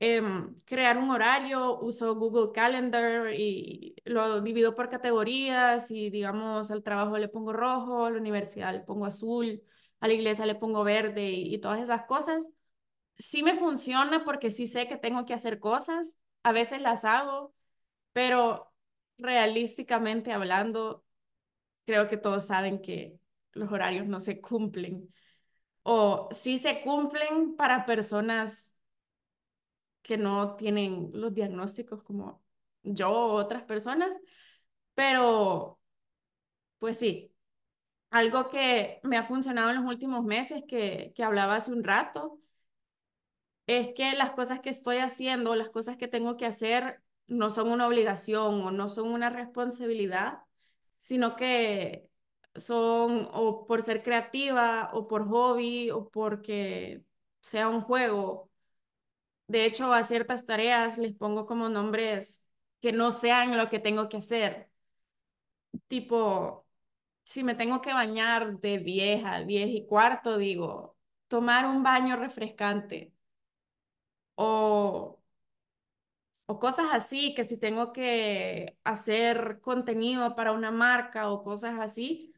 Em, 0.00 0.56
crear 0.64 0.96
un 0.96 1.10
horario, 1.10 1.78
uso 1.80 2.14
Google 2.14 2.52
Calendar 2.52 3.34
y 3.34 3.96
lo 4.04 4.40
divido 4.40 4.76
por 4.76 4.88
categorías 4.88 5.90
y 5.90 6.08
digamos 6.10 6.70
al 6.70 6.84
trabajo 6.84 7.18
le 7.18 7.28
pongo 7.28 7.52
rojo, 7.52 8.04
a 8.04 8.10
la 8.10 8.18
universidad 8.18 8.72
le 8.72 8.80
pongo 8.80 9.06
azul 9.06 9.60
a 10.00 10.08
la 10.08 10.14
iglesia 10.14 10.46
le 10.46 10.54
pongo 10.54 10.84
verde 10.84 11.30
y, 11.30 11.58
todas 11.58 11.80
esas 11.80 12.04
cosas. 12.04 12.50
Sí 13.18 13.42
me 13.42 13.54
funciona 13.56 14.24
porque 14.24 14.50
sí 14.50 14.66
sé 14.66 14.88
que 14.88 14.96
tengo 14.98 15.26
que 15.26 15.34
hacer 15.34 15.60
cosas, 15.60 16.18
a 16.44 16.52
veces 16.52 16.80
las 16.82 17.04
hago, 17.04 17.54
pero 18.12 18.72
realísticamente 19.18 20.32
hablando, 20.32 21.04
creo 21.88 22.06
que 22.06 22.18
todos 22.18 22.44
saben 22.44 22.82
que 22.82 23.18
los 23.54 23.72
horarios 23.72 24.06
no 24.06 24.20
se 24.20 24.42
cumplen. 24.42 25.10
O 25.82 26.28
sí 26.32 26.58
se 26.58 26.82
cumplen 26.82 27.56
para 27.56 27.86
personas 27.86 28.74
que 30.02 30.18
no 30.18 30.54
tienen 30.56 31.08
los 31.14 31.32
diagnósticos 31.32 32.02
como 32.02 32.42
yo 32.82 33.10
o 33.10 33.32
otras 33.36 33.62
personas, 33.62 34.18
pero 34.94 35.80
pues 36.78 36.98
sí, 36.98 37.34
algo 38.10 38.48
que 38.48 39.00
me 39.04 39.16
ha 39.16 39.24
funcionado 39.24 39.70
en 39.70 39.76
los 39.76 39.86
últimos 39.86 40.24
meses, 40.24 40.64
que, 40.68 41.12
que 41.16 41.24
hablaba 41.24 41.56
hace 41.56 41.72
un 41.72 41.84
rato, 41.84 42.40
es 43.66 43.94
que 43.94 44.14
las 44.14 44.32
cosas 44.32 44.60
que 44.60 44.70
estoy 44.70 44.98
haciendo, 44.98 45.54
las 45.56 45.70
cosas 45.70 45.96
que 45.96 46.08
tengo 46.08 46.36
que 46.36 46.46
hacer, 46.46 47.02
no 47.28 47.50
son 47.50 47.70
una 47.70 47.86
obligación 47.86 48.62
o 48.62 48.70
no 48.72 48.88
son 48.90 49.08
una 49.12 49.30
responsabilidad, 49.30 50.40
sino 50.98 51.36
que 51.36 52.10
son 52.54 53.28
o 53.32 53.66
por 53.66 53.82
ser 53.82 54.02
creativa 54.02 54.90
o 54.92 55.08
por 55.08 55.28
hobby 55.28 55.90
o 55.90 56.10
porque 56.10 57.04
sea 57.40 57.68
un 57.68 57.82
juego. 57.82 58.50
De 59.48 59.64
hecho, 59.66 59.92
a 59.94 60.04
ciertas 60.04 60.44
tareas 60.46 60.98
les 60.98 61.14
pongo 61.14 61.46
como 61.46 61.68
nombres 61.68 62.42
que 62.80 62.92
no 62.92 63.10
sean 63.10 63.56
lo 63.56 63.68
que 63.70 63.78
tengo 63.80 64.08
que 64.08 64.18
hacer. 64.18 64.70
Tipo, 65.88 66.66
si 67.24 67.44
me 67.44 67.54
tengo 67.54 67.80
que 67.82 67.92
bañar 67.94 68.58
de 68.60 68.78
vieja, 68.78 69.40
diez 69.44 69.70
y 69.70 69.86
cuarto, 69.86 70.38
digo, 70.38 70.96
tomar 71.28 71.66
un 71.66 71.82
baño 71.82 72.16
refrescante. 72.16 73.14
O, 74.36 75.17
o 76.50 76.58
cosas 76.58 76.86
así, 76.92 77.34
que 77.34 77.44
si 77.44 77.58
tengo 77.58 77.92
que 77.92 78.78
hacer 78.84 79.60
contenido 79.62 80.34
para 80.36 80.52
una 80.52 80.70
marca 80.70 81.30
o 81.30 81.44
cosas 81.44 81.74
así, 81.80 82.34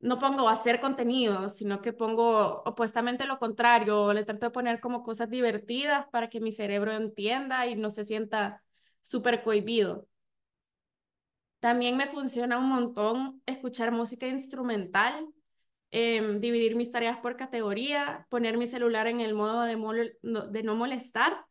no 0.00 0.18
pongo 0.18 0.48
hacer 0.48 0.80
contenido, 0.80 1.48
sino 1.48 1.80
que 1.82 1.92
pongo 1.92 2.62
opuestamente 2.64 3.26
lo 3.26 3.38
contrario, 3.38 4.12
le 4.12 4.24
trato 4.24 4.46
de 4.46 4.50
poner 4.52 4.80
como 4.80 5.02
cosas 5.02 5.30
divertidas 5.30 6.06
para 6.12 6.28
que 6.28 6.40
mi 6.40 6.52
cerebro 6.52 6.92
entienda 6.92 7.66
y 7.66 7.76
no 7.76 7.90
se 7.90 8.04
sienta 8.04 8.62
súper 9.02 9.42
cohibido. 9.42 10.08
También 11.60 11.96
me 11.96 12.06
funciona 12.06 12.58
un 12.58 12.68
montón 12.68 13.42
escuchar 13.46 13.90
música 13.92 14.26
instrumental, 14.28 15.28
em, 15.90 16.40
dividir 16.40 16.76
mis 16.76 16.90
tareas 16.92 17.18
por 17.18 17.36
categoría, 17.36 18.26
poner 18.30 18.58
mi 18.58 18.66
celular 18.66 19.06
en 19.08 19.20
el 19.20 19.34
modo 19.34 19.62
de, 19.62 19.76
de 20.50 20.62
no 20.62 20.74
molestar, 20.76 21.46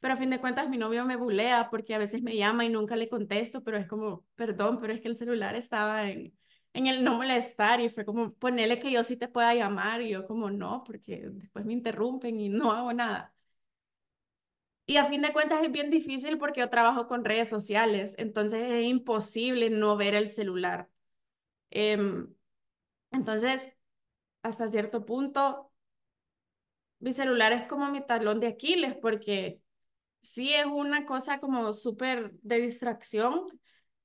pero 0.00 0.14
a 0.14 0.16
fin 0.16 0.30
de 0.30 0.40
cuentas 0.40 0.68
mi 0.68 0.78
novio 0.78 1.04
me 1.04 1.16
bulea 1.16 1.68
porque 1.70 1.94
a 1.94 1.98
veces 1.98 2.22
me 2.22 2.36
llama 2.36 2.64
y 2.64 2.68
nunca 2.70 2.96
le 2.96 3.08
contesto, 3.08 3.62
pero 3.62 3.76
es 3.78 3.86
como, 3.86 4.24
perdón, 4.34 4.78
pero 4.80 4.92
es 4.92 5.00
que 5.00 5.08
el 5.08 5.16
celular 5.16 5.54
estaba 5.56 6.08
en, 6.10 6.36
en 6.72 6.86
el 6.86 7.04
no 7.04 7.16
molestar 7.16 7.80
y 7.80 7.88
fue 7.90 8.04
como, 8.04 8.34
ponele 8.34 8.80
que 8.80 8.90
yo 8.92 9.02
sí 9.04 9.16
te 9.16 9.28
pueda 9.28 9.54
llamar 9.54 10.02
y 10.02 10.10
yo 10.10 10.26
como 10.26 10.50
no, 10.50 10.84
porque 10.84 11.28
después 11.32 11.64
me 11.66 11.72
interrumpen 11.74 12.40
y 12.40 12.48
no 12.48 12.72
hago 12.72 12.92
nada. 12.92 13.34
Y 14.86 14.96
a 14.96 15.04
fin 15.04 15.22
de 15.22 15.32
cuentas 15.32 15.62
es 15.62 15.70
bien 15.72 15.90
difícil 15.90 16.36
porque 16.38 16.60
yo 16.60 16.70
trabajo 16.70 17.06
con 17.06 17.24
redes 17.24 17.48
sociales, 17.48 18.14
entonces 18.18 18.62
es 18.72 18.84
imposible 18.86 19.70
no 19.70 19.96
ver 19.96 20.14
el 20.14 20.28
celular. 20.28 20.90
Em, 21.70 22.34
entonces, 23.12 23.72
hasta 24.42 24.68
cierto 24.68 25.06
punto, 25.06 25.72
mi 27.00 27.12
celular 27.12 27.52
es 27.52 27.64
como 27.66 27.90
mi 27.90 28.00
talón 28.06 28.40
de 28.40 28.48
Aquiles 28.48 28.94
porque 28.96 29.60
sí 30.22 30.54
es 30.54 30.66
una 30.66 31.06
cosa 31.06 31.38
como 31.40 31.72
súper 31.74 32.32
de 32.42 32.60
distracción, 32.60 33.46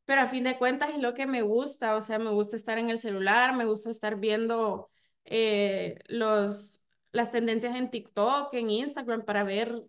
pero 0.05 0.21
a 0.21 0.27
fin 0.27 0.43
de 0.43 0.57
cuentas 0.57 0.91
es 0.91 0.99
lo 0.99 1.13
que 1.13 1.27
me 1.27 1.41
gusta, 1.41 1.95
o 1.95 2.01
sea, 2.01 2.19
me 2.19 2.29
gusta 2.31 2.55
estar 2.55 2.77
en 2.77 2.89
el 2.89 2.99
celular, 2.99 3.55
me 3.55 3.65
gusta 3.65 3.89
estar 3.89 4.17
viendo 4.19 4.91
eh, 5.25 5.99
los, 6.07 6.81
las 7.11 7.31
tendencias 7.31 7.75
en 7.75 7.89
TikTok, 7.91 8.53
en 8.53 8.69
Instagram 8.69 9.23
para 9.25 9.43
ver 9.43 9.83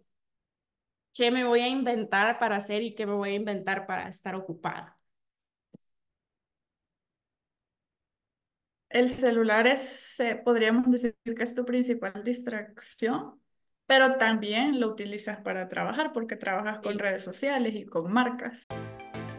qué 1.12 1.31
me 1.33 1.43
voy 1.45 1.61
a 1.61 1.69
inventar 1.69 2.39
para 2.39 2.57
hacer 2.57 2.83
y 2.83 2.95
qué 2.95 3.07
me 3.07 3.15
voy 3.15 3.31
a 3.31 3.35
inventar 3.35 3.87
para 3.87 4.09
estar 4.09 4.35
ocupada. 4.37 4.99
El 8.89 9.11
celular 9.11 9.67
es, 9.67 10.19
eh, 10.21 10.41
podríamos 10.45 10.91
decir 10.91 11.17
que 11.25 11.43
es 11.43 11.55
tu 11.55 11.65
principal 11.65 12.23
distracción, 12.25 13.41
pero 13.87 14.16
también 14.16 14.81
lo 14.81 14.88
utilizas 14.88 15.38
para 15.38 15.68
trabajar 15.68 16.12
porque 16.12 16.37
trabajas 16.37 16.79
con 16.79 16.99
redes 16.99 17.22
sociales 17.22 17.75
y 17.75 17.85
con 17.85 18.12
marcas. 18.12 18.66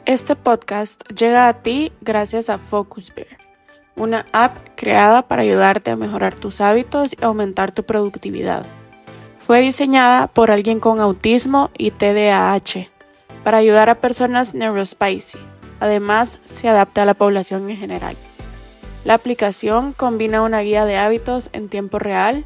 Este 0.05 0.36
podcast 0.36 1.03
llega 1.10 1.49
a 1.49 1.62
ti 1.62 1.91
gracias 2.01 2.49
a 2.49 2.57
FocusBear, 2.57 3.38
una 3.95 4.25
app 4.31 4.57
creada 4.75 5.27
para 5.27 5.41
ayudarte 5.41 5.91
a 5.91 5.97
mejorar 5.97 6.33
tus 6.36 6.62
hábitos 6.62 7.13
y 7.13 7.23
aumentar 7.23 7.73
tu 7.73 7.83
productividad. 7.83 8.65
Fue 9.38 9.62
diseñada 9.62 10.27
por 10.27 10.49
alguien 10.49 10.79
con 10.79 10.99
autismo 10.99 11.71
y 11.77 11.91
TDAH 11.91 12.89
para 13.43 13.57
ayudar 13.57 13.89
a 13.89 13.95
personas 13.95 14.53
neurospicy. 14.53 15.39
Además, 15.79 16.39
se 16.45 16.67
adapta 16.67 17.03
a 17.03 17.05
la 17.05 17.13
población 17.13 17.69
en 17.69 17.77
general. 17.77 18.15
La 19.05 19.13
aplicación 19.13 19.93
combina 19.93 20.41
una 20.41 20.62
guía 20.62 20.86
de 20.86 20.97
hábitos 20.97 21.49
en 21.53 21.69
tiempo 21.69 21.99
real 21.99 22.45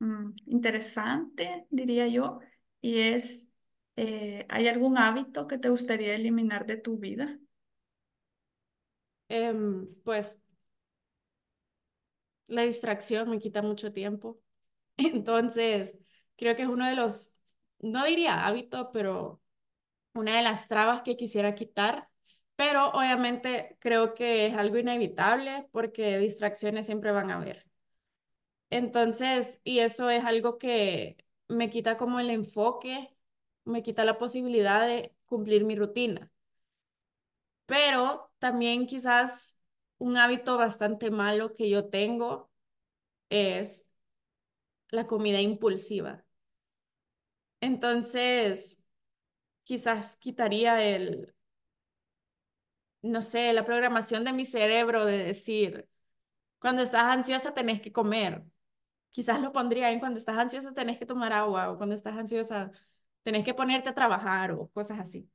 mm, 0.00 0.30
interesante, 0.46 1.68
diría 1.70 2.08
yo, 2.08 2.40
y 2.80 2.98
es, 2.98 3.46
eh, 3.94 4.46
¿hay 4.48 4.66
algún 4.66 4.98
hábito 4.98 5.46
que 5.46 5.58
te 5.58 5.68
gustaría 5.68 6.16
eliminar 6.16 6.66
de 6.66 6.76
tu 6.76 6.98
vida? 6.98 7.38
Em, 9.28 9.86
pues 10.04 10.38
la 12.46 12.62
distracción 12.62 13.28
me 13.30 13.38
quita 13.38 13.62
mucho 13.62 13.92
tiempo. 13.92 14.40
Entonces, 14.96 15.96
creo 16.36 16.56
que 16.56 16.62
es 16.62 16.68
uno 16.68 16.88
de 16.88 16.96
los, 16.96 17.32
no 17.80 18.04
diría 18.06 18.46
hábito, 18.46 18.92
pero 18.92 19.42
una 20.14 20.36
de 20.38 20.42
las 20.42 20.68
trabas 20.68 21.02
que 21.02 21.16
quisiera 21.18 21.54
quitar. 21.54 22.08
Pero 22.56 22.90
obviamente 22.92 23.78
creo 23.80 24.14
que 24.14 24.46
es 24.46 24.54
algo 24.56 24.78
inevitable 24.78 25.68
porque 25.72 26.18
distracciones 26.18 26.86
siempre 26.86 27.12
van 27.12 27.30
a 27.30 27.36
haber. 27.36 27.66
Entonces, 28.70 29.60
y 29.64 29.80
eso 29.80 30.10
es 30.10 30.24
algo 30.24 30.58
que 30.58 31.16
me 31.48 31.70
quita 31.70 31.96
como 31.96 32.18
el 32.20 32.30
enfoque, 32.30 33.14
me 33.64 33.82
quita 33.82 34.04
la 34.04 34.18
posibilidad 34.18 34.86
de 34.86 35.14
cumplir 35.26 35.64
mi 35.64 35.76
rutina. 35.76 36.30
Pero 37.66 38.30
también 38.44 38.86
quizás 38.86 39.56
un 39.96 40.18
hábito 40.18 40.58
bastante 40.58 41.10
malo 41.10 41.54
que 41.54 41.70
yo 41.70 41.88
tengo 41.88 42.50
es 43.30 43.86
la 44.90 45.06
comida 45.06 45.40
impulsiva. 45.42 46.24
Entonces, 47.60 48.80
quizás 49.64 50.16
quitaría 50.18 50.82
el, 50.84 51.34
no 53.02 53.22
sé, 53.22 53.52
la 53.52 53.64
programación 53.64 54.24
de 54.24 54.32
mi 54.32 54.44
cerebro 54.44 55.04
de 55.04 55.18
decir, 55.24 55.88
cuando 56.60 56.82
estás 56.82 57.04
ansiosa 57.04 57.54
tenés 57.54 57.80
que 57.80 57.92
comer. 57.92 58.44
Quizás 59.10 59.40
lo 59.42 59.52
pondría 59.52 59.90
en 59.92 60.00
cuando 60.00 60.18
estás 60.20 60.38
ansiosa 60.38 60.74
tenés 60.74 60.98
que 60.98 61.06
tomar 61.06 61.32
agua 61.32 61.70
o 61.72 61.78
cuando 61.78 61.94
estás 61.96 62.16
ansiosa 62.18 62.72
tenés 63.24 63.44
que 63.44 63.54
ponerte 63.54 63.90
a 63.90 63.94
trabajar 63.94 64.52
o 64.52 64.68
cosas 64.70 65.00
así. 65.00 65.30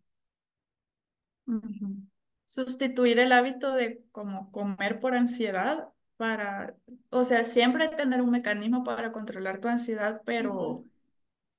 Sustituir 2.50 3.20
el 3.20 3.32
hábito 3.32 3.74
de 3.76 4.04
como 4.12 4.52
comer 4.52 5.00
por 5.00 5.14
ansiedad 5.16 5.90
para, 6.18 6.76
o 7.12 7.24
sea, 7.24 7.44
siempre 7.44 7.90
tener 7.90 8.22
un 8.22 8.32
mecanismo 8.32 8.84
para 8.84 9.12
controlar 9.12 9.60
tu 9.62 9.68
ansiedad, 9.68 10.22
pero 10.26 10.88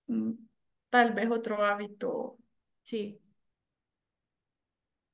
mm, 0.08 0.32
tal 0.90 1.14
vez 1.14 1.30
otro 1.30 1.64
hábito 1.64 2.38
Sí, 2.84 3.20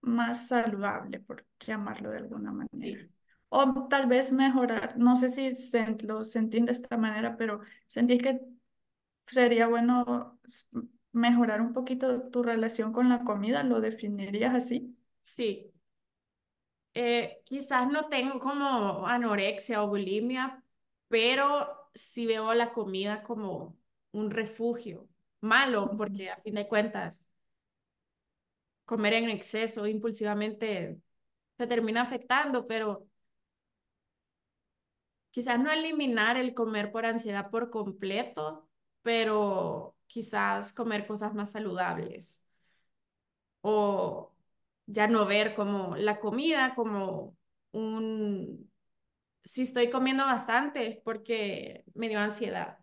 más 0.00 0.48
saludable, 0.48 1.20
por 1.20 1.46
llamarlo 1.60 2.10
de 2.10 2.18
alguna 2.18 2.52
manera. 2.52 3.00
O 3.48 3.88
tal 3.88 4.06
vez 4.06 4.32
mejorar, 4.32 4.96
no 4.98 5.16
sé 5.16 5.30
si 5.32 5.54
se, 5.54 5.96
lo 6.04 6.24
sentís 6.24 6.66
de 6.66 6.72
esta 6.72 6.96
manera, 6.96 7.36
pero 7.36 7.60
sentís 7.86 8.22
que 8.22 8.40
sería 9.26 9.68
bueno 9.68 10.38
mejorar 11.12 11.60
un 11.62 11.72
poquito 11.72 12.22
tu 12.30 12.42
relación 12.42 12.92
con 12.92 13.08
la 13.08 13.24
comida, 13.24 13.62
¿lo 13.64 13.80
definirías 13.80 14.54
así? 14.54 14.96
Sí. 15.32 15.72
Eh, 16.94 17.42
quizás 17.44 17.88
no 17.90 18.08
tengo 18.08 18.38
como 18.38 19.06
anorexia 19.06 19.82
o 19.82 19.88
bulimia, 19.88 20.62
pero 21.08 21.90
sí 21.94 22.26
veo 22.26 22.54
la 22.54 22.72
comida 22.72 23.22
como 23.22 23.76
un 24.12 24.30
refugio. 24.30 25.08
Malo, 25.40 25.94
porque 25.98 26.30
a 26.30 26.40
fin 26.42 26.54
de 26.54 26.66
cuentas, 26.68 27.26
comer 28.84 29.14
en 29.14 29.28
exceso 29.30 29.86
impulsivamente 29.86 31.00
se 31.58 31.66
termina 31.66 32.02
afectando, 32.02 32.66
pero 32.66 33.06
quizás 35.30 35.58
no 35.60 35.70
eliminar 35.72 36.36
el 36.36 36.54
comer 36.54 36.90
por 36.92 37.06
ansiedad 37.06 37.50
por 37.50 37.70
completo, 37.70 38.68
pero 39.02 39.96
quizás 40.06 40.72
comer 40.72 41.06
cosas 41.06 41.34
más 41.34 41.52
saludables. 41.52 42.42
O 43.62 44.32
ya 44.86 45.08
no 45.08 45.26
ver 45.26 45.54
como 45.54 45.96
la 45.96 46.20
comida 46.20 46.74
como 46.74 47.36
un, 47.72 48.70
si 49.44 49.62
estoy 49.62 49.90
comiendo 49.90 50.24
bastante 50.24 51.02
porque 51.04 51.84
me 51.94 52.08
dio 52.08 52.20
ansiedad. 52.20 52.78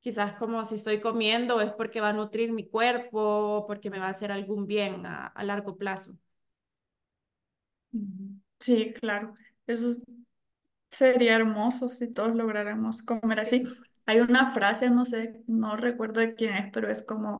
Quizás 0.00 0.34
como 0.34 0.64
si 0.64 0.76
estoy 0.76 1.00
comiendo 1.00 1.60
es 1.60 1.72
porque 1.72 2.00
va 2.00 2.10
a 2.10 2.12
nutrir 2.14 2.52
mi 2.52 2.66
cuerpo, 2.68 3.64
porque 3.66 3.90
me 3.90 3.98
va 3.98 4.06
a 4.06 4.10
hacer 4.10 4.32
algún 4.32 4.66
bien 4.66 5.04
a, 5.04 5.32
largo 5.44 5.76
plazo. 5.76 6.16
Sí, 8.58 8.94
claro. 8.94 9.34
Eso 9.66 10.00
sería 10.88 11.36
hermoso 11.36 11.90
si 11.90 12.08
todos 12.08 12.34
lográramos 12.34 13.02
comer 13.02 13.40
así. 13.40 13.64
Hay 14.06 14.20
una 14.20 14.52
frase, 14.54 14.90
no 14.90 15.04
sé, 15.04 15.42
no 15.46 15.76
recuerdo 15.76 16.20
de 16.20 16.34
quién 16.34 16.54
es, 16.54 16.70
pero 16.72 16.90
es 16.90 17.02
como 17.02 17.38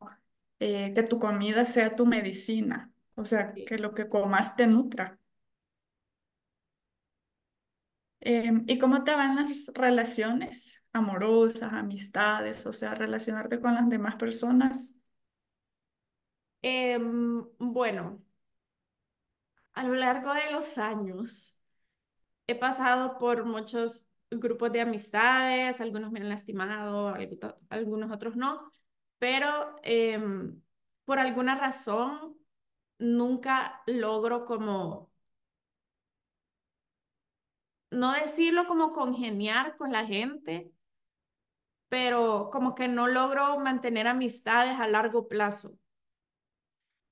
eh, 0.58 0.92
que 0.94 1.02
tu 1.02 1.18
comida 1.18 1.64
sea 1.64 1.96
tu 1.96 2.04
medicina. 2.04 2.92
O 3.20 3.24
sea, 3.26 3.52
que 3.54 3.76
lo 3.78 3.94
que 3.94 4.08
comas 4.08 4.56
te 4.56 4.66
nutra. 4.66 5.18
Em, 8.20 8.64
¿y 8.66 8.78
cómo 8.78 9.04
te 9.04 9.12
van 9.14 9.36
las 9.36 9.70
relaciones 9.74 10.82
amorosas, 10.92 11.72
amistades? 11.74 12.66
O 12.66 12.72
sea, 12.72 12.94
relacionarte 12.94 13.60
con 13.60 13.74
las 13.74 13.88
demás 13.90 14.16
personas. 14.16 14.94
Em, 16.62 17.44
bueno, 17.58 18.22
a 19.74 19.84
lo 19.84 19.94
largo 19.94 20.34
de 20.34 20.50
los 20.52 20.78
años 20.78 21.56
he 22.46 22.54
pasado 22.56 23.18
por 23.18 23.44
muchos 23.46 24.04
grupos 24.30 24.72
de 24.72 24.82
amistades, 24.82 25.80
algunos 25.80 26.12
me 26.12 26.20
han 26.20 26.28
lastimado, 26.28 27.14
algunos 27.70 28.12
otros 28.12 28.36
no, 28.36 28.70
pero 29.18 29.76
em, 29.82 30.60
por 31.04 31.18
alguna 31.18 31.56
razón 31.56 32.39
nunca 33.00 33.82
logro 33.86 34.44
como, 34.44 35.10
no 37.92 38.12
decirlo 38.14 38.66
como 38.66 38.92
congeniar 38.92 39.76
con 39.76 39.92
la 39.92 40.04
gente, 40.06 40.72
pero 41.88 42.48
como 42.52 42.74
que 42.74 42.88
no 42.88 43.06
logro 43.08 43.58
mantener 43.60 44.06
amistades 44.06 44.78
a 44.80 44.86
largo 44.88 45.28
plazo, 45.28 45.76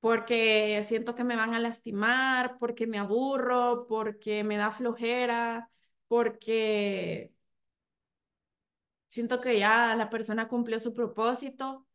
porque 0.01 0.83
siento 0.85 1.15
que 1.15 1.25
me 1.25 1.37
van 1.37 1.55
a 1.55 1.59
lastimar, 1.61 2.59
porque 2.59 2.87
me 2.87 2.99
aburro, 2.99 3.87
porque 3.89 4.45
me 4.45 4.57
da 4.57 4.71
flojera, 4.71 5.71
porque 6.09 7.33
siento 9.09 9.41
que 9.41 9.59
ya 9.59 9.95
la 9.97 10.11
persona 10.11 10.49
cumplió 10.49 10.81
su 10.81 10.95
propósito 10.95 11.87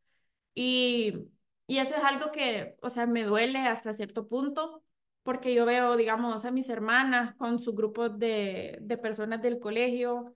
y 0.55 1.29
y 1.67 1.77
eso 1.79 1.95
es 1.95 2.03
algo 2.03 2.31
que, 2.31 2.77
o 2.81 2.89
sea, 2.89 3.05
me 3.07 3.23
duele 3.23 3.59
hasta 3.59 3.93
cierto 3.93 4.27
punto, 4.27 4.83
porque 5.23 5.53
yo 5.53 5.65
veo, 5.65 5.95
digamos, 5.97 6.45
a 6.45 6.51
mis 6.51 6.69
hermanas 6.69 7.35
con 7.35 7.59
su 7.59 7.73
grupo 7.73 8.09
de, 8.09 8.77
de 8.81 8.97
personas 8.97 9.41
del 9.41 9.59
colegio 9.59 10.35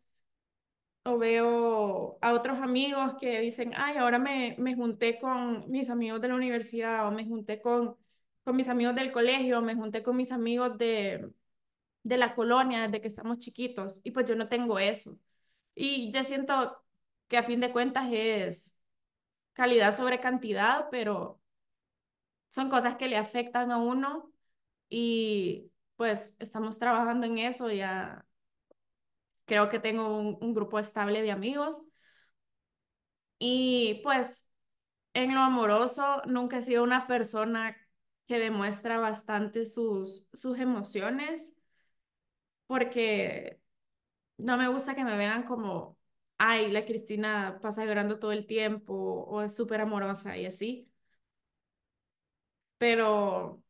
o 1.03 1.17
veo 1.17 2.17
a 2.21 2.33
otros 2.33 2.59
amigos 2.59 3.13
que 3.19 3.39
dicen, 3.39 3.73
ay, 3.75 3.97
ahora 3.97 4.19
me, 4.19 4.55
me 4.59 4.75
junté 4.75 5.17
con 5.19 5.69
mis 5.69 5.89
amigos 5.89 6.19
de 6.21 6.27
la 6.27 6.35
universidad 6.35 7.07
o 7.07 7.11
me 7.11 7.25
junté 7.25 7.61
con, 7.61 7.95
con 8.43 8.55
mis 8.55 8.67
amigos 8.69 8.95
del 8.95 9.11
colegio, 9.11 9.59
o 9.59 9.61
me 9.61 9.75
junté 9.75 10.03
con 10.03 10.17
mis 10.17 10.31
amigos 10.31 10.77
de, 10.77 11.31
de 12.03 12.17
la 12.17 12.35
colonia 12.35 12.81
desde 12.87 13.01
que 13.01 13.09
estamos 13.09 13.39
chiquitos 13.39 14.01
y 14.03 14.11
pues 14.11 14.27
yo 14.27 14.35
no 14.37 14.49
tengo 14.49 14.79
eso. 14.79 15.17
Y 15.75 16.11
yo 16.13 16.23
siento 16.25 16.83
que 17.29 17.37
a 17.37 17.43
fin 17.43 17.61
de 17.61 17.71
cuentas 17.73 18.09
es 18.11 18.75
calidad 19.57 19.95
sobre 19.97 20.19
cantidad, 20.19 20.87
pero 20.91 21.41
son 22.47 22.69
cosas 22.69 22.95
que 22.97 23.07
le 23.07 23.17
afectan 23.17 23.71
a 23.71 23.77
uno 23.79 24.31
y 24.89 25.71
pues 25.97 26.35
estamos 26.39 26.77
trabajando 26.79 27.25
en 27.25 27.39
eso, 27.39 27.71
ya 27.71 28.25
creo 29.45 29.69
que 29.69 29.79
tengo 29.79 30.19
un, 30.19 30.53
grupo 30.53 30.77
estable 30.79 31.23
de 31.23 31.31
amigos. 31.31 31.81
Y 33.39 34.01
pues 34.03 34.45
en 35.13 35.33
lo 35.35 35.41
amoroso 35.41 36.21
nunca 36.27 36.57
he 36.57 36.61
sido 36.61 36.83
una 36.83 37.07
persona 37.07 37.75
que 38.27 38.39
demuestra 38.39 38.99
bastante 38.99 39.65
sus, 39.65 40.27
sus 40.33 40.59
emociones 40.59 41.55
porque 42.67 43.59
no 44.37 44.57
me 44.57 44.67
gusta 44.67 44.95
que 44.95 45.03
me 45.03 45.17
vean 45.17 45.43
como, 45.43 45.97
ay, 46.37 46.71
la 46.71 46.85
Cristina 46.85 47.59
pasa 47.61 47.85
llorando 47.85 48.19
todo 48.19 48.31
el 48.31 48.45
tiempo 48.47 48.93
o 48.95 49.41
es 49.41 49.55
súper 49.55 49.81
amorosa 49.81 50.37
y 50.37 50.45
así. 50.45 50.89
Pero 52.77 53.63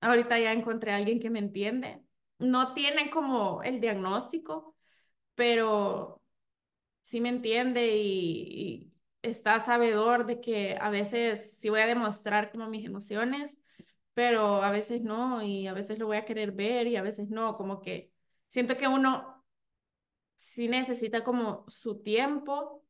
ahorita 0.00 0.38
ya 0.38 0.52
encontré 0.52 0.92
a 0.92 0.96
alguien 0.96 1.20
que 1.20 1.30
me 1.30 1.38
entiende. 1.38 2.02
No 2.38 2.74
tiene 2.74 3.10
como 3.10 3.62
el 3.62 3.80
diagnóstico, 3.80 4.76
pero 5.34 6.22
sí 7.00 7.20
me 7.20 7.30
entiende 7.30 7.96
y, 7.98 8.92
y 8.92 8.94
está 9.22 9.60
sabedor 9.60 10.26
de 10.26 10.40
que 10.40 10.78
a 10.80 10.90
veces 10.90 11.58
sí 11.58 11.70
voy 11.70 11.80
a 11.82 11.86
demostrar 11.86 12.52
como 12.52 12.68
mis 12.68 12.86
emociones, 12.86 13.58
pero 14.14 14.62
a 14.62 14.70
veces 14.70 15.02
no 15.02 15.42
y 15.42 15.66
a 15.66 15.74
veces 15.74 15.98
lo 15.98 16.06
voy 16.06 16.18
a 16.18 16.24
querer 16.24 16.52
ver 16.52 16.86
y 16.88 16.96
a 16.96 17.02
veces 17.02 17.30
no, 17.30 17.56
como 17.56 17.80
que 17.80 18.12
siento 18.48 18.76
que 18.78 18.88
uno 18.88 19.33
sí 20.36 20.68
necesita 20.68 21.24
como 21.24 21.64
su 21.68 22.02
tiempo 22.02 22.84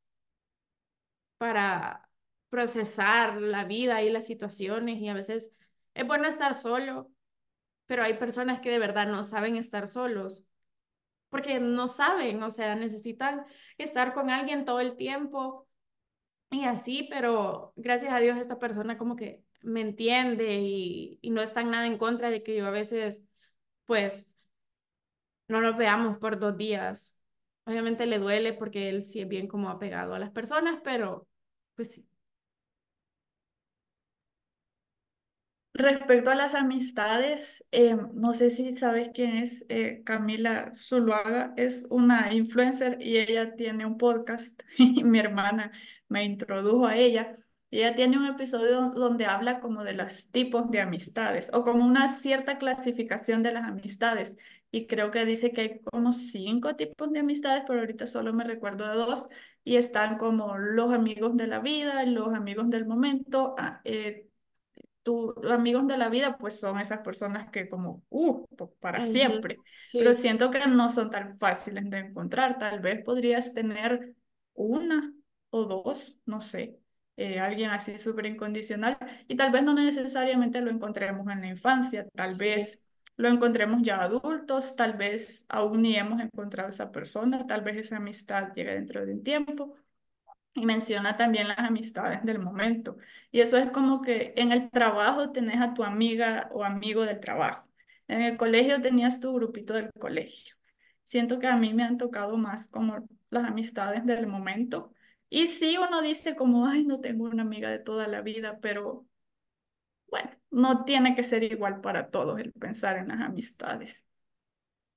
para 1.39 2.09
procesar 2.49 3.41
la 3.41 3.65
vida 3.65 4.03
y 4.03 4.11
las 4.11 4.27
situaciones 4.27 4.99
y 5.01 5.09
a 5.09 5.15
veces 5.15 5.53
es 5.95 6.07
bueno 6.07 6.27
estar 6.27 6.55
solo, 6.55 7.11
pero 7.87 8.05
hay 8.05 8.15
personas 8.19 8.61
que 8.61 8.71
de 8.71 8.81
verdad 8.81 9.09
no 9.09 9.25
saben 9.25 9.57
estar 9.57 9.89
solos 9.89 10.45
porque 11.31 11.61
no 11.61 11.89
saben, 11.89 12.43
o 12.43 12.51
sea, 12.51 12.77
necesitan 12.77 13.47
estar 13.79 14.15
con 14.15 14.31
alguien 14.31 14.65
todo 14.65 14.81
el 14.81 14.97
tiempo 14.97 15.69
y 16.51 16.65
así, 16.65 17.09
pero 17.11 17.73
gracias 17.77 18.13
a 18.13 18.21
Dios 18.21 18.39
esta 18.39 18.59
persona 18.59 18.99
como 18.99 19.17
que 19.17 19.45
me 19.63 19.81
entiende 19.83 20.61
y, 20.61 21.19
y 21.23 21.31
no 21.31 21.43
está 21.43 21.63
nada 21.65 21.87
en 21.87 21.99
contra 21.99 22.31
de 22.31 22.43
que 22.45 22.57
yo 22.57 22.67
a 22.67 22.71
veces, 22.71 23.25
pues, 23.87 24.27
no 25.49 25.61
nos 25.63 25.77
veamos 25.79 26.19
por 26.19 26.39
dos 26.39 26.57
días. 26.59 27.15
Obviamente 27.66 28.07
le 28.07 28.18
duele 28.18 28.53
porque 28.55 28.88
él 28.90 29.03
sí 29.03 29.20
es 29.20 29.29
bien 29.29 29.48
como 29.48 29.68
apegado 29.70 30.14
a 30.14 30.18
las 30.18 30.31
personas, 30.31 30.79
pero 30.85 31.27
pues 31.77 31.92
sí. 31.92 32.07
Respecto 35.77 36.31
a 36.31 36.37
las 36.37 36.55
amistades, 36.55 37.64
eh, 37.72 37.96
no 38.14 38.33
sé 38.33 38.50
si 38.50 38.77
sabes 38.77 39.11
quién 39.12 39.35
es 39.37 39.66
eh, 39.68 40.03
Camila 40.05 40.70
Zuluaga, 40.74 41.53
es 41.57 41.87
una 41.90 42.33
influencer 42.33 42.98
y 43.00 43.18
ella 43.18 43.57
tiene 43.57 43.85
un 43.85 43.98
podcast 43.98 44.62
mi 44.79 45.18
hermana 45.18 45.72
me 46.09 46.22
introdujo 46.24 46.87
a 46.87 46.96
ella. 46.96 47.44
Ella 47.79 47.97
tiene 47.97 48.17
un 48.19 48.27
episodio 48.27 48.91
donde 48.91 49.27
habla 49.27 49.59
como 49.59 49.83
de 49.83 49.95
los 49.95 50.31
tipos 50.31 50.71
de 50.71 50.81
amistades 50.81 51.51
o 51.53 51.65
como 51.65 51.85
una 51.85 52.07
cierta 52.07 52.57
clasificación 52.57 53.43
de 53.43 53.53
las 53.53 53.65
amistades 53.65 54.37
y 54.71 54.87
creo 54.87 55.11
que 55.11 55.25
dice 55.25 55.51
que 55.51 55.61
hay 55.61 55.81
como 55.81 56.13
cinco 56.13 56.77
tipos 56.77 57.11
de 57.13 57.19
amistades, 57.19 57.65
pero 57.67 57.81
ahorita 57.81 58.07
solo 58.07 58.33
me 58.33 58.45
recuerdo 58.45 58.87
de 58.87 58.95
dos 58.95 59.29
y 59.65 59.75
están 59.75 60.19
como 60.19 60.57
los 60.57 60.95
amigos 60.95 61.37
de 61.37 61.49
la 61.49 61.59
vida, 61.59 62.05
los 62.07 62.29
amigos 62.33 62.71
del 62.71 62.87
momento, 62.87 63.57
ah, 63.59 63.81
eh, 63.83 64.29
tus 65.03 65.35
amigos 65.51 65.89
de 65.89 65.99
la 65.99 66.09
vida, 66.09 66.39
pues 66.39 66.61
son 66.61 66.79
esas 66.79 67.01
personas 67.01 67.51
que 67.51 67.69
como, 67.69 68.05
uh, 68.09 68.47
para 68.79 69.03
siempre, 69.03 69.59
pero 69.93 70.15
siento 70.15 70.53
que 70.53 70.65
no 70.69 70.91
son 70.91 71.11
tan 71.11 71.39
fáciles 71.39 71.91
de 71.91 71.99
encontrar. 71.99 72.57
Tal 72.57 72.79
vez 72.79 73.03
podrías 73.03 73.53
tener 73.53 74.15
una 74.55 75.13
o 75.51 75.65
dos, 75.65 76.17
no 76.25 76.41
sé, 76.41 76.79
eh, 77.16 77.38
alguien 77.40 77.70
así 77.70 77.98
súper 77.98 78.27
incondicional 78.27 78.98
y 79.29 79.37
tal 79.37 79.53
vez 79.53 79.62
no 79.62 79.74
necesariamente 79.74 80.61
lo 80.61 80.70
encontremos 80.70 81.31
en 81.33 81.40
la 81.42 81.46
infancia, 81.48 82.07
tal 82.14 82.35
vez 82.35 82.81
lo 83.16 83.29
encontremos 83.29 83.83
ya 83.83 84.00
adultos, 84.03 84.77
tal 84.77 84.94
vez 84.94 85.44
aún 85.48 85.83
ni 85.83 85.96
hemos 85.96 86.20
encontrado 86.20 86.68
esa 86.68 86.90
persona, 86.90 87.46
tal 87.46 87.62
vez 87.62 87.77
esa 87.77 87.96
amistad 87.98 88.53
llegue 88.55 88.74
dentro 88.74 89.05
de 89.07 89.12
un 89.14 89.22
tiempo. 89.22 89.77
Y 90.55 90.66
menciona 90.66 91.16
también 91.16 91.48
las 91.48 91.59
amistades 91.59 92.22
del 92.24 92.38
momento. 92.38 92.96
Y 93.33 93.40
eso 93.40 93.57
es 93.59 93.70
como 93.70 94.03
que 94.03 94.35
en 94.37 94.53
el 94.53 94.70
trabajo 94.70 95.33
tenés 95.33 95.61
a 95.61 95.74
tu 95.74 95.83
amiga 95.83 96.48
o 96.53 96.62
amigo 96.64 97.03
del 97.05 97.18
trabajo. 97.20 97.68
En 98.07 98.22
el 98.22 98.37
colegio 98.37 98.81
tenías 98.81 99.18
tu 99.20 99.33
grupito 99.35 99.74
del 99.74 99.90
colegio. 99.98 100.55
Siento 101.05 101.38
que 101.38 101.48
a 101.48 101.57
mí 101.57 101.74
me 101.74 101.83
han 101.85 101.98
tocado 101.98 102.37
más 102.37 102.68
como 102.68 103.09
las 103.31 103.44
amistades 103.44 104.07
del 104.07 104.27
momento. 104.29 104.92
Y 105.35 105.47
sí, 105.49 105.77
uno 105.79 106.01
dice 106.03 106.37
como, 106.37 106.66
ay, 106.66 106.85
no 106.87 107.01
tengo 107.01 107.25
una 107.25 107.42
amiga 107.42 107.68
de 107.70 107.79
toda 107.81 108.07
la 108.09 108.23
vida, 108.23 108.59
pero 108.61 109.07
bueno, 110.09 110.31
no 110.51 110.85
tiene 110.85 111.14
que 111.16 111.23
ser 111.23 111.42
igual 111.44 111.81
para 111.81 112.11
todos 112.11 112.38
el 112.40 112.53
pensar 112.53 112.97
en 112.99 113.09
las 113.09 113.20
amistades. 113.20 114.05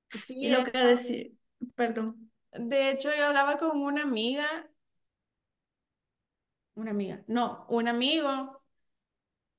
sí, 0.09 0.35
Y 0.45 0.49
lo 0.49 0.63
que 0.63 0.77
decía, 0.79 1.27
perdón. 1.75 2.31
De 2.53 2.91
hecho, 2.91 3.09
yo 3.15 3.25
hablaba 3.25 3.57
con 3.57 3.79
una 3.81 4.03
amiga, 4.03 4.69
una 6.75 6.91
amiga, 6.91 7.23
no, 7.27 7.65
un 7.69 7.87
amigo 7.87 8.61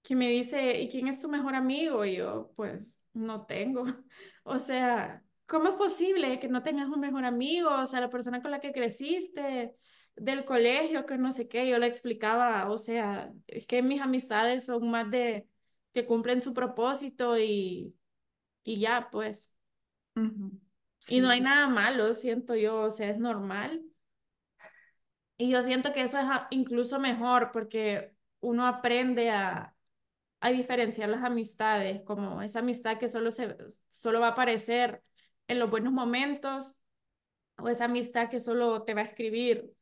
que 0.02 0.16
me 0.16 0.28
dice, 0.30 0.80
¿y 0.80 0.88
quién 0.88 1.08
es 1.08 1.20
tu 1.20 1.28
mejor 1.28 1.54
amigo? 1.54 2.04
Y 2.04 2.16
yo, 2.16 2.52
pues, 2.56 3.00
no 3.12 3.46
tengo. 3.46 3.84
O 4.44 4.58
sea, 4.58 5.22
¿cómo 5.46 5.68
es 5.68 5.74
posible 5.74 6.40
que 6.40 6.48
no 6.48 6.62
tengas 6.62 6.88
un 6.88 7.00
mejor 7.00 7.24
amigo? 7.26 7.68
O 7.70 7.86
sea, 7.86 8.00
la 8.00 8.08
persona 8.10 8.40
con 8.42 8.50
la 8.50 8.60
que 8.60 8.72
creciste, 8.72 9.74
del 10.20 10.44
colegio, 10.44 11.06
que 11.06 11.18
no 11.18 11.32
sé 11.32 11.48
qué, 11.48 11.68
yo 11.68 11.78
le 11.78 11.86
explicaba, 11.86 12.70
o 12.70 12.78
sea, 12.78 13.32
es 13.46 13.66
que 13.66 13.82
mis 13.82 14.00
amistades 14.00 14.64
son 14.66 14.90
más 14.90 15.10
de 15.10 15.48
que 15.94 16.06
cumplen 16.06 16.42
su 16.42 16.54
propósito 16.54 17.38
y, 17.38 17.94
y 18.64 18.80
ya, 18.80 19.08
pues. 19.12 19.52
Ujú, 20.16 20.60
Y 21.06 21.20
no 21.20 21.28
Sí, 21.28 21.30
hay 21.30 21.40
nada 21.40 21.66
malo, 21.68 22.12
siento 22.12 22.54
yo, 22.54 22.82
o 22.82 22.90
sea, 22.90 23.08
es 23.10 23.18
normal. 23.18 23.82
Y 25.36 25.50
yo 25.50 25.62
siento 25.62 25.92
que 25.92 26.02
eso 26.02 26.18
es 26.18 26.24
a- 26.24 26.48
incluso 26.50 26.98
mejor 26.98 27.52
porque 27.52 28.14
uno 28.40 28.66
aprende 28.66 29.30
a, 29.30 29.76
a 30.40 30.50
diferenciar 30.50 31.08
las 31.10 31.24
amistades, 31.24 32.02
como 32.04 32.42
esa 32.42 32.60
amistad 32.60 32.98
que 32.98 33.08
solo, 33.08 33.30
se, 33.32 33.56
solo 33.90 34.20
va 34.20 34.28
a 34.28 34.30
aparecer 34.32 35.04
en 35.48 35.58
los 35.60 35.70
buenos 35.70 35.92
momentos 35.92 36.76
o 37.58 37.68
esa 37.70 37.86
amistad 37.86 38.30
que 38.30 38.40
solo 38.40 38.84
te 38.84 38.94
va 38.94 39.02
a 39.02 39.04
escribir 39.04 39.74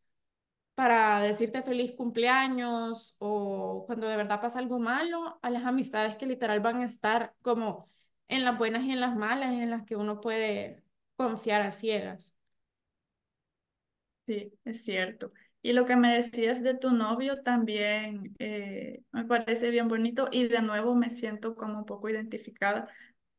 para 0.77 1.21
decirte 1.23 1.63
feliz 1.65 1.95
cumpleaños 1.95 3.17
o 3.21 3.85
cuando 3.87 4.09
de 4.09 4.17
verdad 4.19 4.43
pasa 4.43 4.61
algo 4.61 4.81
malo, 4.81 5.41
a 5.43 5.51
las 5.51 5.65
amistades 5.67 6.17
que 6.19 6.27
literal 6.27 6.61
van 6.61 6.83
a 6.83 6.87
estar 6.87 7.35
como 7.43 7.89
en 8.29 8.45
las 8.45 8.59
buenas 8.59 8.85
y 8.85 8.93
en 8.93 9.01
las 9.01 9.17
malas, 9.17 9.53
en 9.55 9.71
las 9.71 9.85
que 9.85 9.97
uno 9.97 10.21
puede 10.23 10.85
confiar 11.17 11.63
a 11.63 11.73
ciegas. 11.73 12.35
Sí, 14.27 14.53
es 14.65 14.85
cierto. 14.85 15.33
Y 15.63 15.73
lo 15.73 15.85
que 15.87 15.95
me 15.97 16.13
decías 16.15 16.63
de 16.63 16.75
tu 16.75 16.91
novio 16.93 17.43
también 17.43 18.35
eh, 18.41 19.03
me 19.13 19.25
parece 19.25 19.71
bien 19.71 19.87
bonito 19.89 20.29
y 20.33 20.49
de 20.49 20.63
nuevo 20.63 20.95
me 20.97 21.11
siento 21.11 21.55
como 21.55 21.79
un 21.79 21.87
poco 21.87 22.09
identificada, 22.09 22.89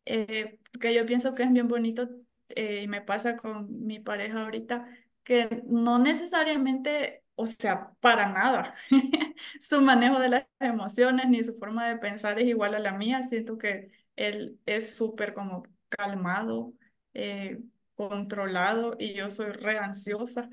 eh, 0.05 0.59
porque 0.71 0.93
yo 0.93 1.05
pienso 1.05 1.35
que 1.35 1.43
es 1.43 1.53
bien 1.53 1.67
bonito 1.69 2.09
eh, 2.49 2.83
y 2.83 2.87
me 2.89 3.01
pasa 3.01 3.37
con 3.37 3.85
mi 3.85 3.99
pareja 3.99 4.43
ahorita, 4.45 4.87
que 5.23 5.63
no 5.67 5.99
necesariamente, 5.99 7.23
o 7.37 7.47
sea, 7.47 7.93
para 8.01 8.27
nada, 8.31 8.75
su 9.61 9.81
manejo 9.81 10.19
de 10.19 10.29
las 10.29 10.47
emociones 10.59 11.29
ni 11.29 11.43
su 11.43 11.57
forma 11.59 11.87
de 11.87 11.97
pensar 11.97 12.39
es 12.39 12.47
igual 12.47 12.75
a 12.75 12.79
la 12.79 12.93
mía. 12.93 13.23
Siento 13.23 13.57
que 13.59 13.91
él 14.17 14.59
es 14.67 14.95
súper 14.95 15.33
como 15.35 15.63
calmado, 15.89 16.73
eh, 17.15 17.59
controlado 17.95 18.95
y 18.99 19.13
yo 19.15 19.31
soy 19.31 19.51
re 19.53 19.79
ansiosa 19.79 20.49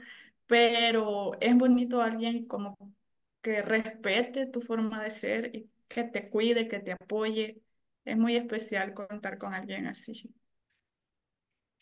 pero 0.47 1.33
es 1.41 1.57
bonito 1.57 2.03
alguien 2.03 2.47
como 2.47 2.77
que 3.43 3.63
respete 3.63 4.47
tu 4.47 4.61
forma 4.63 5.03
de 5.03 5.11
ser 5.11 5.55
y 5.57 5.71
que 5.89 6.05
te 6.05 6.29
cuide, 6.31 6.69
que 6.69 6.81
te 6.81 6.93
apoye. 6.93 7.63
es 8.05 8.17
muy 8.19 8.37
especial 8.37 8.95
contar 8.95 9.39
con 9.39 9.55
alguien 9.55 9.87
así. 9.87 10.35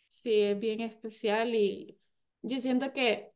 Sí, 0.08 0.42
es 0.42 0.58
bien 0.58 0.80
especial 0.80 1.54
y 1.54 1.98
yo 2.42 2.58
siento 2.60 2.92
que 2.92 3.31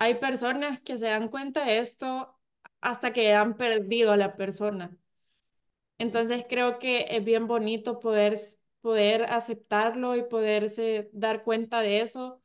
hay 0.00 0.16
personas 0.16 0.80
que 0.82 0.98
se 0.98 1.06
dan 1.06 1.28
cuenta 1.28 1.64
de 1.64 1.78
esto 1.80 2.36
hasta 2.80 3.12
que 3.12 3.34
han 3.34 3.56
perdido 3.56 4.12
a 4.12 4.16
la 4.16 4.36
persona. 4.36 4.96
Entonces 5.98 6.44
creo 6.48 6.78
que 6.78 7.06
es 7.10 7.24
bien 7.24 7.46
bonito 7.46 8.00
poder, 8.00 8.38
poder 8.80 9.24
aceptarlo 9.24 10.16
y 10.16 10.22
poderse 10.24 11.10
dar 11.12 11.44
cuenta 11.44 11.80
de 11.80 12.00
eso 12.00 12.42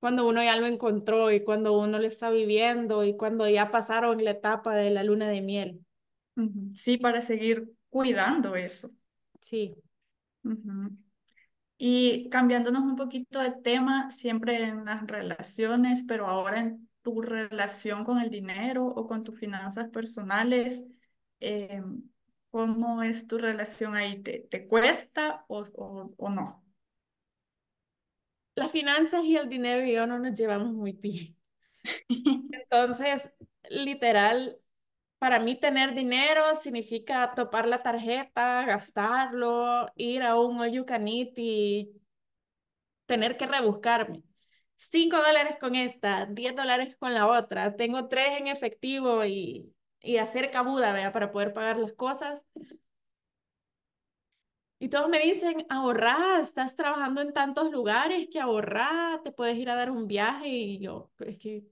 cuando 0.00 0.28
uno 0.28 0.42
ya 0.42 0.56
lo 0.56 0.66
encontró 0.66 1.30
y 1.32 1.42
cuando 1.42 1.76
uno 1.78 1.98
lo 1.98 2.06
está 2.06 2.30
viviendo 2.30 3.04
y 3.04 3.16
cuando 3.16 3.48
ya 3.48 3.70
pasaron 3.70 4.22
la 4.24 4.32
etapa 4.32 4.74
de 4.76 4.90
la 4.90 5.02
luna 5.02 5.28
de 5.28 5.40
miel. 5.40 5.84
Sí, 6.74 6.98
para 6.98 7.22
seguir 7.22 7.72
cuidando 7.90 8.56
eso. 8.56 8.90
Sí. 9.40 9.76
Y 11.86 12.28
cambiándonos 12.30 12.82
un 12.82 12.96
poquito 12.96 13.40
de 13.40 13.50
tema, 13.52 14.10
siempre 14.10 14.62
en 14.64 14.84
las 14.86 15.06
relaciones, 15.06 16.02
pero 16.08 16.26
ahora 16.28 16.60
en 16.60 16.88
tu 17.02 17.20
relación 17.20 18.04
con 18.04 18.18
el 18.20 18.30
dinero 18.30 18.86
o 18.86 19.06
con 19.06 19.22
tus 19.22 19.38
finanzas 19.38 19.90
personales, 19.90 20.86
eh, 21.40 21.82
¿cómo 22.50 23.02
es 23.02 23.26
tu 23.26 23.36
relación 23.38 23.96
ahí? 23.96 24.22
¿Te, 24.22 24.40
te 24.50 24.66
cuesta 24.66 25.44
o, 25.48 25.60
o, 25.76 26.14
o 26.16 26.30
no? 26.30 26.64
Las 28.54 28.70
finanzas 28.70 29.24
y 29.24 29.36
el 29.36 29.48
dinero 29.48 29.84
y 29.84 29.94
yo 29.94 30.06
no 30.06 30.18
nos 30.18 30.34
llevamos 30.38 30.72
muy 30.72 30.92
bien. 30.92 31.36
Entonces, 32.52 33.32
literal, 33.70 34.58
para 35.18 35.38
mí 35.40 35.58
tener 35.58 35.94
dinero 35.94 36.54
significa 36.54 37.34
topar 37.34 37.66
la 37.66 37.82
tarjeta, 37.82 38.64
gastarlo, 38.66 39.90
ir 39.96 40.22
a 40.22 40.38
un 40.38 40.60
all 40.60 40.70
you 40.72 40.84
y 41.36 41.92
tener 43.06 43.36
que 43.36 43.46
rebuscarme. 43.46 44.22
Cinco 44.76 45.16
dólares 45.16 45.56
con 45.60 45.76
esta, 45.76 46.26
diez 46.26 46.54
dólares 46.54 46.96
con 46.98 47.14
la 47.14 47.26
otra, 47.26 47.76
tengo 47.76 48.08
tres 48.08 48.38
en 48.40 48.48
efectivo 48.48 49.24
y, 49.24 49.72
y 50.00 50.18
hacer 50.18 50.50
cabuda. 50.50 51.12
Para 51.12 51.32
poder 51.32 51.52
pagar 51.54 51.78
las 51.78 51.92
cosas. 51.94 52.44
Y 54.78 54.88
todos 54.90 55.08
me 55.08 55.20
dicen, 55.20 55.66
ahorrá, 55.70 56.38
estás 56.40 56.76
trabajando 56.76 57.22
en 57.22 57.32
tantos 57.32 57.70
lugares 57.70 58.28
que 58.30 58.40
ahorrá, 58.40 59.20
te 59.24 59.32
puedes 59.32 59.56
ir 59.56 59.70
a 59.70 59.76
dar 59.76 59.90
un 59.90 60.06
viaje 60.06 60.48
y 60.48 60.78
yo, 60.78 61.10
es 61.20 61.38
que 61.38 61.64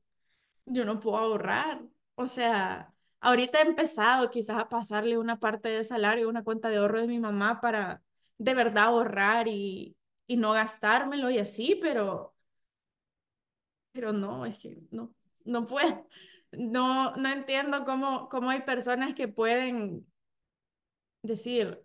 yo 0.67 0.85
no 0.85 1.01
puedo 1.01 1.19
ahorrar. 1.19 1.83
O 2.15 2.27
sea, 2.27 2.92
ahorita 3.23 3.61
he 3.61 3.69
empezado 3.69 4.31
quizás 4.31 4.59
a 4.59 4.69
pasarle 4.71 5.19
una 5.19 5.41
parte 5.41 5.71
de 5.71 5.85
salario, 5.85 6.29
una 6.31 6.45
cuenta 6.45 6.71
de 6.71 6.79
ahorro 6.79 7.01
de 7.03 7.09
mi 7.09 7.21
mamá 7.21 7.61
para 7.63 8.03
de 8.39 8.55
verdad 8.55 8.87
ahorrar 8.87 9.49
y, 9.49 9.97
y 10.29 10.37
no 10.39 10.53
gastármelo 10.53 11.31
y 11.31 11.39
así, 11.41 11.79
pero, 11.83 12.35
pero 13.93 14.13
no, 14.13 14.47
es 14.47 14.59
que 14.59 14.79
no, 14.91 15.15
no 15.45 15.65
puedo. 15.67 16.07
No, 16.55 17.17
no 17.17 17.31
entiendo 17.31 17.83
cómo, 17.87 18.29
cómo 18.29 18.51
hay 18.51 18.61
personas 18.61 19.15
que 19.15 19.27
pueden 19.27 20.07
decir, 21.23 21.83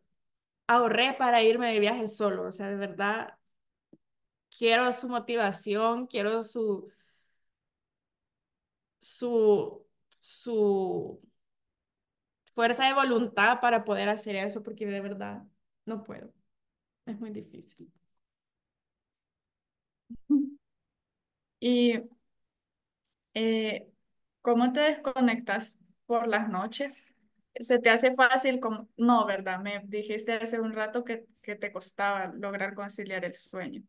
ahorré 0.67 1.13
para 1.17 1.43
irme 1.43 1.73
de 1.73 1.79
viaje 1.79 2.07
solo. 2.09 2.45
O 2.47 2.51
sea, 2.51 2.69
de 2.69 2.77
verdad, 2.77 3.37
quiero 4.57 4.91
su 4.93 5.07
motivación, 5.09 6.07
quiero 6.07 6.43
su, 6.43 6.89
su, 8.99 9.85
su 10.21 11.19
fuerza 12.57 12.85
de 12.87 12.93
voluntad 12.95 13.59
para 13.61 13.85
poder 13.85 14.09
hacer 14.09 14.35
eso, 14.35 14.63
porque 14.63 14.87
de 14.87 14.99
verdad 15.01 15.43
no 15.85 16.03
puedo. 16.03 16.33
Es 17.05 17.19
muy 17.19 17.31
difícil. 17.31 17.91
¿Y 21.59 22.01
eh, 23.33 23.87
cómo 24.41 24.73
te 24.73 24.79
desconectas 24.81 25.77
por 26.05 26.27
las 26.27 26.49
noches? 26.49 27.15
¿Se 27.59 27.79
te 27.79 27.89
hace 27.89 28.13
fácil 28.15 28.59
como, 28.59 28.89
no, 28.97 29.25
verdad? 29.25 29.59
Me 29.61 29.81
dijiste 29.85 30.33
hace 30.33 30.59
un 30.59 30.73
rato 30.73 31.03
que, 31.03 31.25
que 31.41 31.55
te 31.55 31.71
costaba 31.71 32.27
lograr 32.35 32.75
conciliar 32.75 33.25
el 33.25 33.33
sueño. 33.33 33.83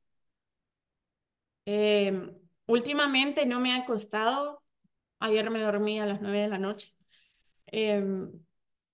Em, 1.67 2.35
últimamente 2.67 3.47
no 3.47 3.61
me 3.61 3.75
ha 3.75 3.85
costado. 3.85 4.63
Ayer 5.21 5.51
me 5.51 5.61
dormí 5.61 6.01
a 6.01 6.07
las 6.07 6.21
nueve 6.23 6.41
de 6.41 6.49
la 6.49 6.59
noche. 6.59 6.95
Em, 7.67 8.33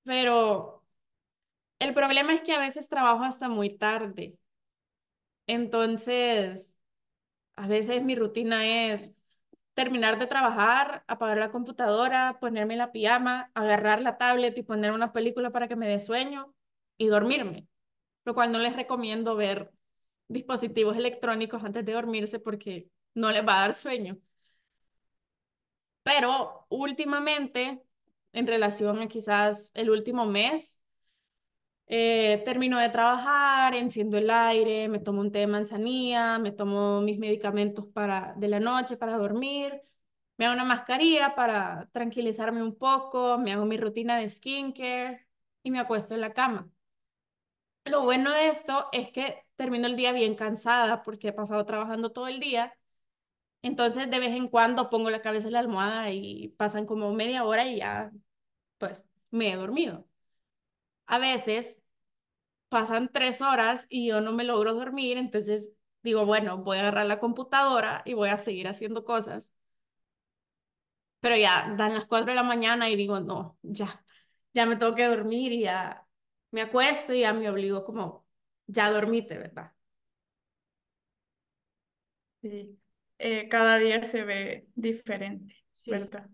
pero 0.04 0.84
el 1.80 1.94
problema 1.94 2.34
es 2.34 2.42
que 2.42 2.52
a 2.54 2.58
veces 2.60 2.88
trabajo 2.88 3.24
hasta 3.24 3.48
muy 3.48 3.76
tarde. 3.78 4.38
Entonces, 5.46 6.76
a 7.56 7.68
veces 7.68 8.04
mi 8.04 8.16
rutina 8.16 8.66
es 8.92 9.12
terminar 9.74 10.18
de 10.18 10.26
trabajar, 10.28 11.04
apagar 11.08 11.38
la 11.38 11.50
computadora, 11.52 12.38
ponerme 12.40 12.76
la 12.76 12.92
pijama, 12.92 13.50
agarrar 13.54 14.02
la 14.02 14.18
tablet 14.18 14.58
y 14.58 14.62
poner 14.62 14.92
una 14.92 15.12
película 15.12 15.50
para 15.52 15.68
que 15.68 15.76
me 15.76 15.88
dé 15.88 16.00
sueño 16.00 16.54
y 16.98 17.08
dormirme. 17.08 17.68
Lo 18.24 18.34
cual 18.34 18.52
no 18.52 18.58
les 18.60 18.76
recomiendo 18.76 19.36
ver 19.36 19.72
dispositivos 20.28 20.96
electrónicos 20.98 21.64
antes 21.64 21.84
de 21.86 21.92
dormirse 21.94 22.40
porque 22.40 22.88
no 23.14 23.32
les 23.32 23.46
va 23.46 23.58
a 23.58 23.60
dar 23.62 23.74
sueño. 23.74 24.18
Pero 26.02 26.66
últimamente, 26.70 27.83
en 28.34 28.46
relación 28.46 29.00
a 29.00 29.08
quizás 29.08 29.70
el 29.74 29.90
último 29.90 30.26
mes, 30.26 30.82
eh, 31.86 32.42
termino 32.44 32.78
de 32.78 32.88
trabajar, 32.88 33.74
enciendo 33.74 34.16
el 34.18 34.30
aire, 34.30 34.88
me 34.88 34.98
tomo 35.00 35.20
un 35.20 35.32
té 35.32 35.40
de 35.40 35.46
manzanilla, 35.46 36.38
me 36.38 36.50
tomo 36.52 37.00
mis 37.02 37.18
medicamentos 37.18 37.86
para, 37.92 38.34
de 38.36 38.48
la 38.48 38.60
noche 38.60 38.96
para 38.96 39.16
dormir, 39.18 39.80
me 40.36 40.46
hago 40.46 40.54
una 40.54 40.64
mascarilla 40.64 41.34
para 41.34 41.88
tranquilizarme 41.92 42.62
un 42.62 42.76
poco, 42.76 43.38
me 43.38 43.52
hago 43.52 43.64
mi 43.66 43.76
rutina 43.76 44.18
de 44.18 44.28
skincare 44.28 45.26
y 45.62 45.70
me 45.70 45.78
acuesto 45.80 46.14
en 46.14 46.20
la 46.22 46.32
cama. 46.32 46.70
Lo 47.84 48.02
bueno 48.02 48.30
de 48.32 48.48
esto 48.48 48.88
es 48.92 49.10
que 49.10 49.44
termino 49.56 49.86
el 49.86 49.96
día 49.96 50.12
bien 50.12 50.34
cansada 50.34 51.02
porque 51.02 51.28
he 51.28 51.32
pasado 51.32 51.64
trabajando 51.66 52.12
todo 52.12 52.28
el 52.28 52.40
día. 52.40 52.74
Entonces, 53.62 54.10
de 54.10 54.18
vez 54.20 54.34
en 54.36 54.48
cuando 54.48 54.90
pongo 54.90 55.10
la 55.10 55.22
cabeza 55.22 55.48
en 55.48 55.54
la 55.54 55.60
almohada 55.60 56.10
y 56.12 56.48
pasan 56.58 56.86
como 56.86 57.12
media 57.14 57.44
hora 57.44 57.66
y 57.66 57.78
ya, 57.78 58.12
pues, 58.86 59.06
me 59.30 59.52
he 59.52 59.56
dormido. 59.56 60.06
A 61.06 61.18
veces 61.18 61.80
pasan 62.70 63.10
tres 63.12 63.42
horas 63.42 63.86
y 63.90 64.08
yo 64.08 64.20
no 64.22 64.32
me 64.32 64.44
logro 64.44 64.74
dormir, 64.74 65.18
entonces 65.18 65.70
digo, 66.02 66.26
bueno, 66.26 66.58
voy 66.58 66.78
a 66.78 66.82
agarrar 66.82 67.06
la 67.06 67.20
computadora 67.20 68.02
y 68.06 68.14
voy 68.14 68.30
a 68.30 68.38
seguir 68.38 68.68
haciendo 68.68 69.04
cosas. 69.04 69.52
Pero 71.20 71.36
ya 71.36 71.74
dan 71.78 71.94
las 71.94 72.06
cuatro 72.06 72.28
de 72.30 72.34
la 72.36 72.42
mañana 72.42 72.90
y 72.90 72.96
digo, 72.96 73.20
no, 73.20 73.58
ya, 73.62 74.04
ya 74.54 74.66
me 74.66 74.76
tengo 74.76 74.94
que 74.94 75.06
dormir 75.08 75.52
y 75.52 75.62
ya 75.62 76.06
me 76.50 76.62
acuesto 76.62 77.14
y 77.14 77.20
ya 77.20 77.32
me 77.32 77.48
obligo 77.50 77.84
como, 77.84 78.26
ya 78.66 78.90
dormite, 78.90 79.38
¿verdad? 79.38 79.72
Sí. 82.42 82.78
Eh, 83.18 83.48
cada 83.48 83.78
día 83.78 84.04
se 84.04 84.24
ve 84.24 84.68
diferente, 84.74 85.54
Sí. 85.72 85.90
¿verdad? 85.90 86.28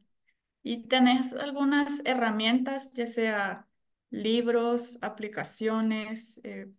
¿Y 0.62 0.88
tenés 0.88 1.32
algunas 1.32 2.02
herramientas, 2.04 2.92
ya 2.92 3.06
sea 3.06 3.68
libros, 4.11 4.98
aplicaciones, 5.02 6.40
eh, 6.44 6.70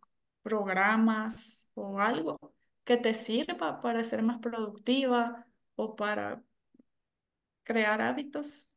programas 0.43 1.67
o 1.73 1.99
algo 1.99 2.39
que 2.83 2.97
te 2.97 3.13
sirva 3.13 3.81
para 3.81 4.03
ser 4.03 4.21
más 4.23 4.39
productiva 4.39 5.47
o 5.75 5.95
para 5.95 6.43
crear 7.63 8.01
hábitos? 8.01 8.69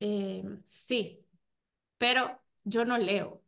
Eh, 0.00 0.44
sí, 0.66 1.26
pero 1.98 2.40
yo 2.64 2.84
no 2.84 2.98
leo. 2.98 3.44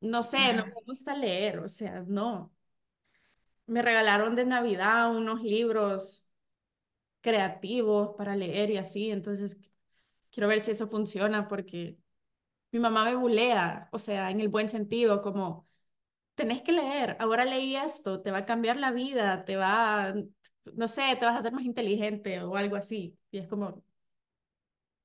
No 0.00 0.22
sé, 0.22 0.54
no 0.54 0.66
me 0.66 0.72
gusta 0.86 1.16
leer, 1.16 1.60
o 1.60 1.68
sea, 1.68 2.04
no. 2.06 2.54
Me 3.66 3.82
regalaron 3.82 4.36
de 4.36 4.44
Navidad 4.46 5.14
unos 5.16 5.42
libros 5.42 6.23
creativos 7.24 8.10
para 8.18 8.36
leer 8.36 8.70
y 8.70 8.76
así, 8.78 9.10
entonces 9.10 9.58
quiero 10.30 10.48
ver 10.48 10.60
si 10.60 10.72
eso 10.72 10.88
funciona 10.88 11.48
porque 11.48 11.98
mi 12.72 12.80
mamá 12.80 13.04
me 13.06 13.16
bulea, 13.16 13.88
o 13.92 13.98
sea, 13.98 14.30
en 14.30 14.40
el 14.40 14.48
buen 14.48 14.68
sentido, 14.70 15.22
como 15.22 15.68
tenés 16.36 16.62
que 16.62 16.72
leer, 16.72 17.16
ahora 17.20 17.44
leí 17.46 17.76
esto, 17.76 18.22
te 18.22 18.30
va 18.32 18.38
a 18.40 18.46
cambiar 18.46 18.78
la 18.78 18.92
vida, 18.92 19.44
te 19.46 19.56
va, 19.56 20.14
no 20.74 20.88
sé, 20.88 21.16
te 21.18 21.26
vas 21.26 21.36
a 21.36 21.40
hacer 21.40 21.52
más 21.52 21.64
inteligente 21.64 22.42
o 22.42 22.56
algo 22.56 22.76
así. 22.76 23.18
Y 23.32 23.38
es 23.38 23.48
como, 23.48 23.84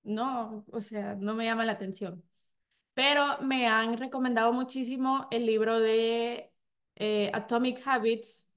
no, 0.03 0.65
o 0.71 0.81
sea, 0.81 1.15
no 1.15 1.33
me 1.35 1.45
llama 1.45 1.65
la 1.65 1.73
atención. 1.73 2.23
Pero 2.95 3.39
me 3.41 3.67
han 3.67 3.97
recomendado 3.97 4.53
muchísimo 4.53 5.27
el 5.31 5.45
libro 5.47 5.79
de 5.79 6.53
eh, 6.95 7.31
Atomic 7.33 7.81
Habits 7.87 8.47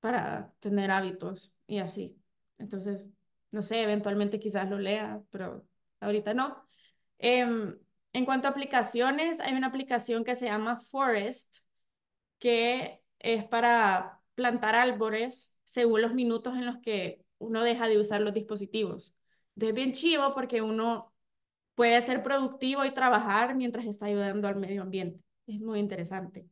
para 0.00 0.54
tener 0.60 0.92
hábitos 0.92 1.54
y 1.68 1.78
así. 1.80 2.19
Entonces, 2.60 3.10
no 3.50 3.62
sé, 3.62 3.82
eventualmente 3.82 4.38
quizás 4.40 4.68
lo 4.70 4.78
lea, 4.78 5.22
pero 5.30 5.66
ahorita 6.00 6.34
no. 6.34 6.64
Em, 7.18 7.78
en 8.12 8.24
cuanto 8.24 8.48
a 8.48 8.52
aplicaciones, 8.52 9.40
hay 9.40 9.54
una 9.54 9.68
aplicación 9.68 10.24
que 10.24 10.36
se 10.36 10.46
llama 10.46 10.78
Forest, 10.78 11.58
que 12.38 13.02
es 13.18 13.44
para 13.46 14.20
plantar 14.34 14.74
árboles 14.74 15.52
según 15.64 16.02
los 16.02 16.14
minutos 16.14 16.54
en 16.56 16.66
los 16.66 16.78
que 16.78 17.24
uno 17.38 17.62
deja 17.64 17.88
de 17.88 17.98
usar 17.98 18.20
los 18.22 18.34
dispositivos. 18.34 19.14
Entonces 19.54 19.70
es 19.70 19.74
bien 19.74 19.92
chivo 19.92 20.34
porque 20.34 20.62
uno 20.62 21.12
puede 21.74 22.00
ser 22.02 22.22
productivo 22.22 22.84
y 22.84 22.92
trabajar 22.92 23.56
mientras 23.56 23.86
está 23.86 24.06
ayudando 24.06 24.48
al 24.48 24.56
medio 24.56 24.82
ambiente. 24.82 25.20
Es 25.46 25.60
muy 25.60 25.78
interesante. 25.80 26.46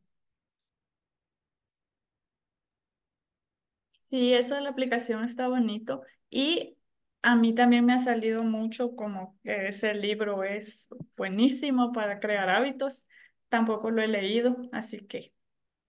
Sí, 4.09 4.33
eso 4.33 4.55
de 4.55 4.61
la 4.61 4.69
aplicación 4.71 5.23
está 5.23 5.47
bonito 5.47 6.01
y 6.31 6.77
a 7.21 7.35
mí 7.35 7.53
también 7.53 7.85
me 7.85 7.93
ha 7.93 7.99
salido 7.99 8.41
mucho 8.43 8.95
como 8.95 9.37
que 9.43 9.67
ese 9.67 9.93
libro 9.93 10.43
es 10.43 10.89
buenísimo 11.15 11.91
para 11.91 12.19
crear 12.19 12.49
hábitos. 12.49 13.05
Tampoco 13.49 13.91
lo 13.91 14.01
he 14.01 14.07
leído, 14.07 14.57
así 14.71 15.05
que 15.05 15.33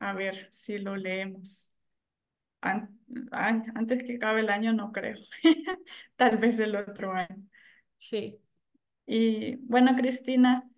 a 0.00 0.12
ver 0.14 0.48
si 0.52 0.78
lo 0.78 0.96
leemos. 0.96 1.70
antes 3.32 4.02
que 4.04 4.16
acabe 4.16 4.40
el 4.40 4.50
año 4.50 4.72
no 4.72 4.92
creo, 4.92 5.16
tal 6.16 6.36
vez 6.38 6.58
el 6.60 6.76
otro 6.76 7.12
año. 7.12 7.36
Sí. 7.98 8.40
Y 9.06 9.56
bueno, 9.58 9.96
Cristina, 9.96 10.68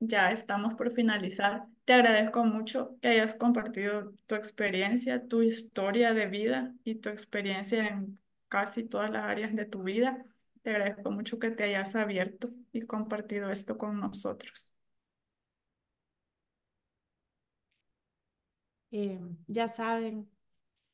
ya 0.00 0.30
estamos 0.32 0.74
por 0.74 0.92
finalizar. 0.94 1.66
Te 1.86 1.94
agradezco 1.94 2.44
mucho 2.44 2.98
que 3.00 3.08
hayas 3.08 3.34
compartido 3.34 4.12
tu 4.26 4.36
experiencia, 4.36 5.26
tu 5.28 5.42
historia 5.42 6.14
de 6.14 6.26
vida 6.26 6.74
y 6.84 6.96
tu 6.96 7.10
experiencia 7.10 7.88
en 7.88 8.20
casi 8.48 8.84
todas 8.84 9.10
las 9.10 9.24
áreas 9.24 9.54
de 9.56 9.66
tu 9.66 9.84
vida. 9.84 10.24
Te 10.62 10.70
agradezco 10.70 11.12
mucho 11.12 11.40
que 11.40 11.50
te 11.52 11.64
hayas 11.64 11.96
abierto 11.96 12.50
y 12.72 12.82
compartido 12.82 13.50
esto 13.50 13.78
con 13.78 14.00
nosotros. 14.00 14.72
Eh, 18.92 19.18
ya 19.48 19.68
saben, 19.68 20.30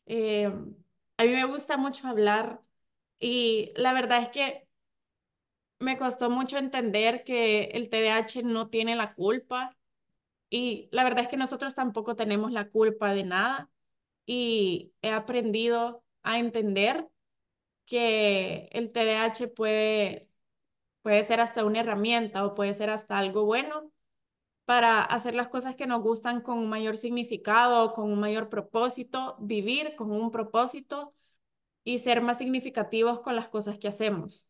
eh, 0.07 0.47
a 1.19 1.25
mí 1.25 1.31
me 1.31 1.45
gusta 1.47 1.77
mucho 1.79 2.09
hablar 2.09 2.63
y 3.21 3.73
la 3.77 3.93
verdad 3.95 4.23
es 4.25 4.31
que 4.31 4.69
me 5.81 5.97
costó 5.99 6.31
mucho 6.31 6.57
entender 6.59 7.25
que 7.25 7.65
el 7.75 7.89
TDAH 7.91 8.43
no 8.45 8.69
tiene 8.71 8.97
la 8.97 9.15
culpa 9.15 9.77
y 10.53 10.91
la 10.93 11.03
verdad 11.05 11.25
es 11.25 11.29
que 11.31 11.39
nosotros 11.39 11.75
tampoco 11.75 12.15
tenemos 12.15 12.53
la 12.53 12.69
culpa 12.69 13.15
de 13.15 13.25
nada 13.25 13.71
y 14.27 14.93
he 15.03 15.11
aprendido 15.11 16.05
a 16.23 16.39
entender 16.39 17.09
que 17.87 18.69
el 18.73 18.93
TDAH 18.93 19.49
puede, 19.57 20.29
puede 21.03 21.25
ser 21.25 21.41
hasta 21.41 21.65
una 21.65 21.81
herramienta 21.81 22.45
o 22.47 22.55
puede 22.55 22.75
ser 22.75 22.91
hasta 22.91 23.19
algo 23.19 23.47
bueno 23.47 23.91
para 24.67 25.03
hacer 25.03 25.35
las 25.35 25.49
cosas 25.49 25.75
que 25.77 25.87
nos 25.87 26.03
gustan 26.03 26.43
con 26.43 26.59
un 26.59 26.69
mayor 26.69 26.99
significado, 26.99 27.95
con 27.95 28.13
un 28.13 28.21
mayor 28.21 28.51
propósito, 28.51 29.37
vivir 29.41 29.97
con 29.97 30.13
un 30.13 30.31
propósito 30.31 31.15
y 31.85 32.01
ser 32.01 32.21
más 32.23 32.39
significativos 32.39 33.21
con 33.21 33.37
las 33.37 33.49
cosas 33.49 33.79
que 33.79 33.89
hacemos. 33.89 34.49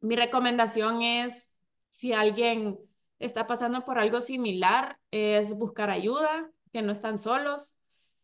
Mi 0.00 0.16
recomendación 0.16 1.02
es, 1.02 1.50
si 1.88 2.12
alguien 2.12 2.78
está 3.18 3.46
pasando 3.46 3.84
por 3.84 3.98
algo 3.98 4.20
similar, 4.20 4.98
es 5.10 5.54
buscar 5.54 5.90
ayuda, 5.90 6.50
que 6.72 6.82
no 6.82 6.92
están 6.92 7.18
solos 7.18 7.74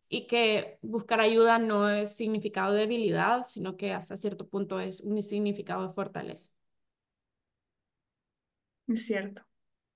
y 0.08 0.26
que 0.26 0.78
buscar 0.82 1.20
ayuda 1.20 1.58
no 1.58 1.88
es 1.88 2.14
significado 2.14 2.72
de 2.72 2.80
debilidad, 2.80 3.44
sino 3.44 3.76
que 3.76 3.92
hasta 3.92 4.16
cierto 4.16 4.48
punto 4.48 4.78
es 4.80 5.00
un 5.00 5.20
significado 5.22 5.86
de 5.86 5.92
fortaleza. 5.92 6.50
Es 8.86 9.06
cierto. 9.06 9.42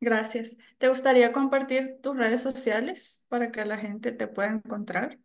Gracias. 0.00 0.56
¿Te 0.78 0.88
gustaría 0.88 1.32
compartir 1.32 1.98
tus 2.02 2.16
redes 2.16 2.42
sociales 2.42 3.24
para 3.28 3.50
que 3.50 3.64
la 3.64 3.76
gente 3.76 4.12
te 4.12 4.28
pueda 4.28 4.50
encontrar? 4.50 5.18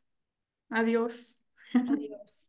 Adiós. 0.70 1.40
Adiós. 1.74 2.43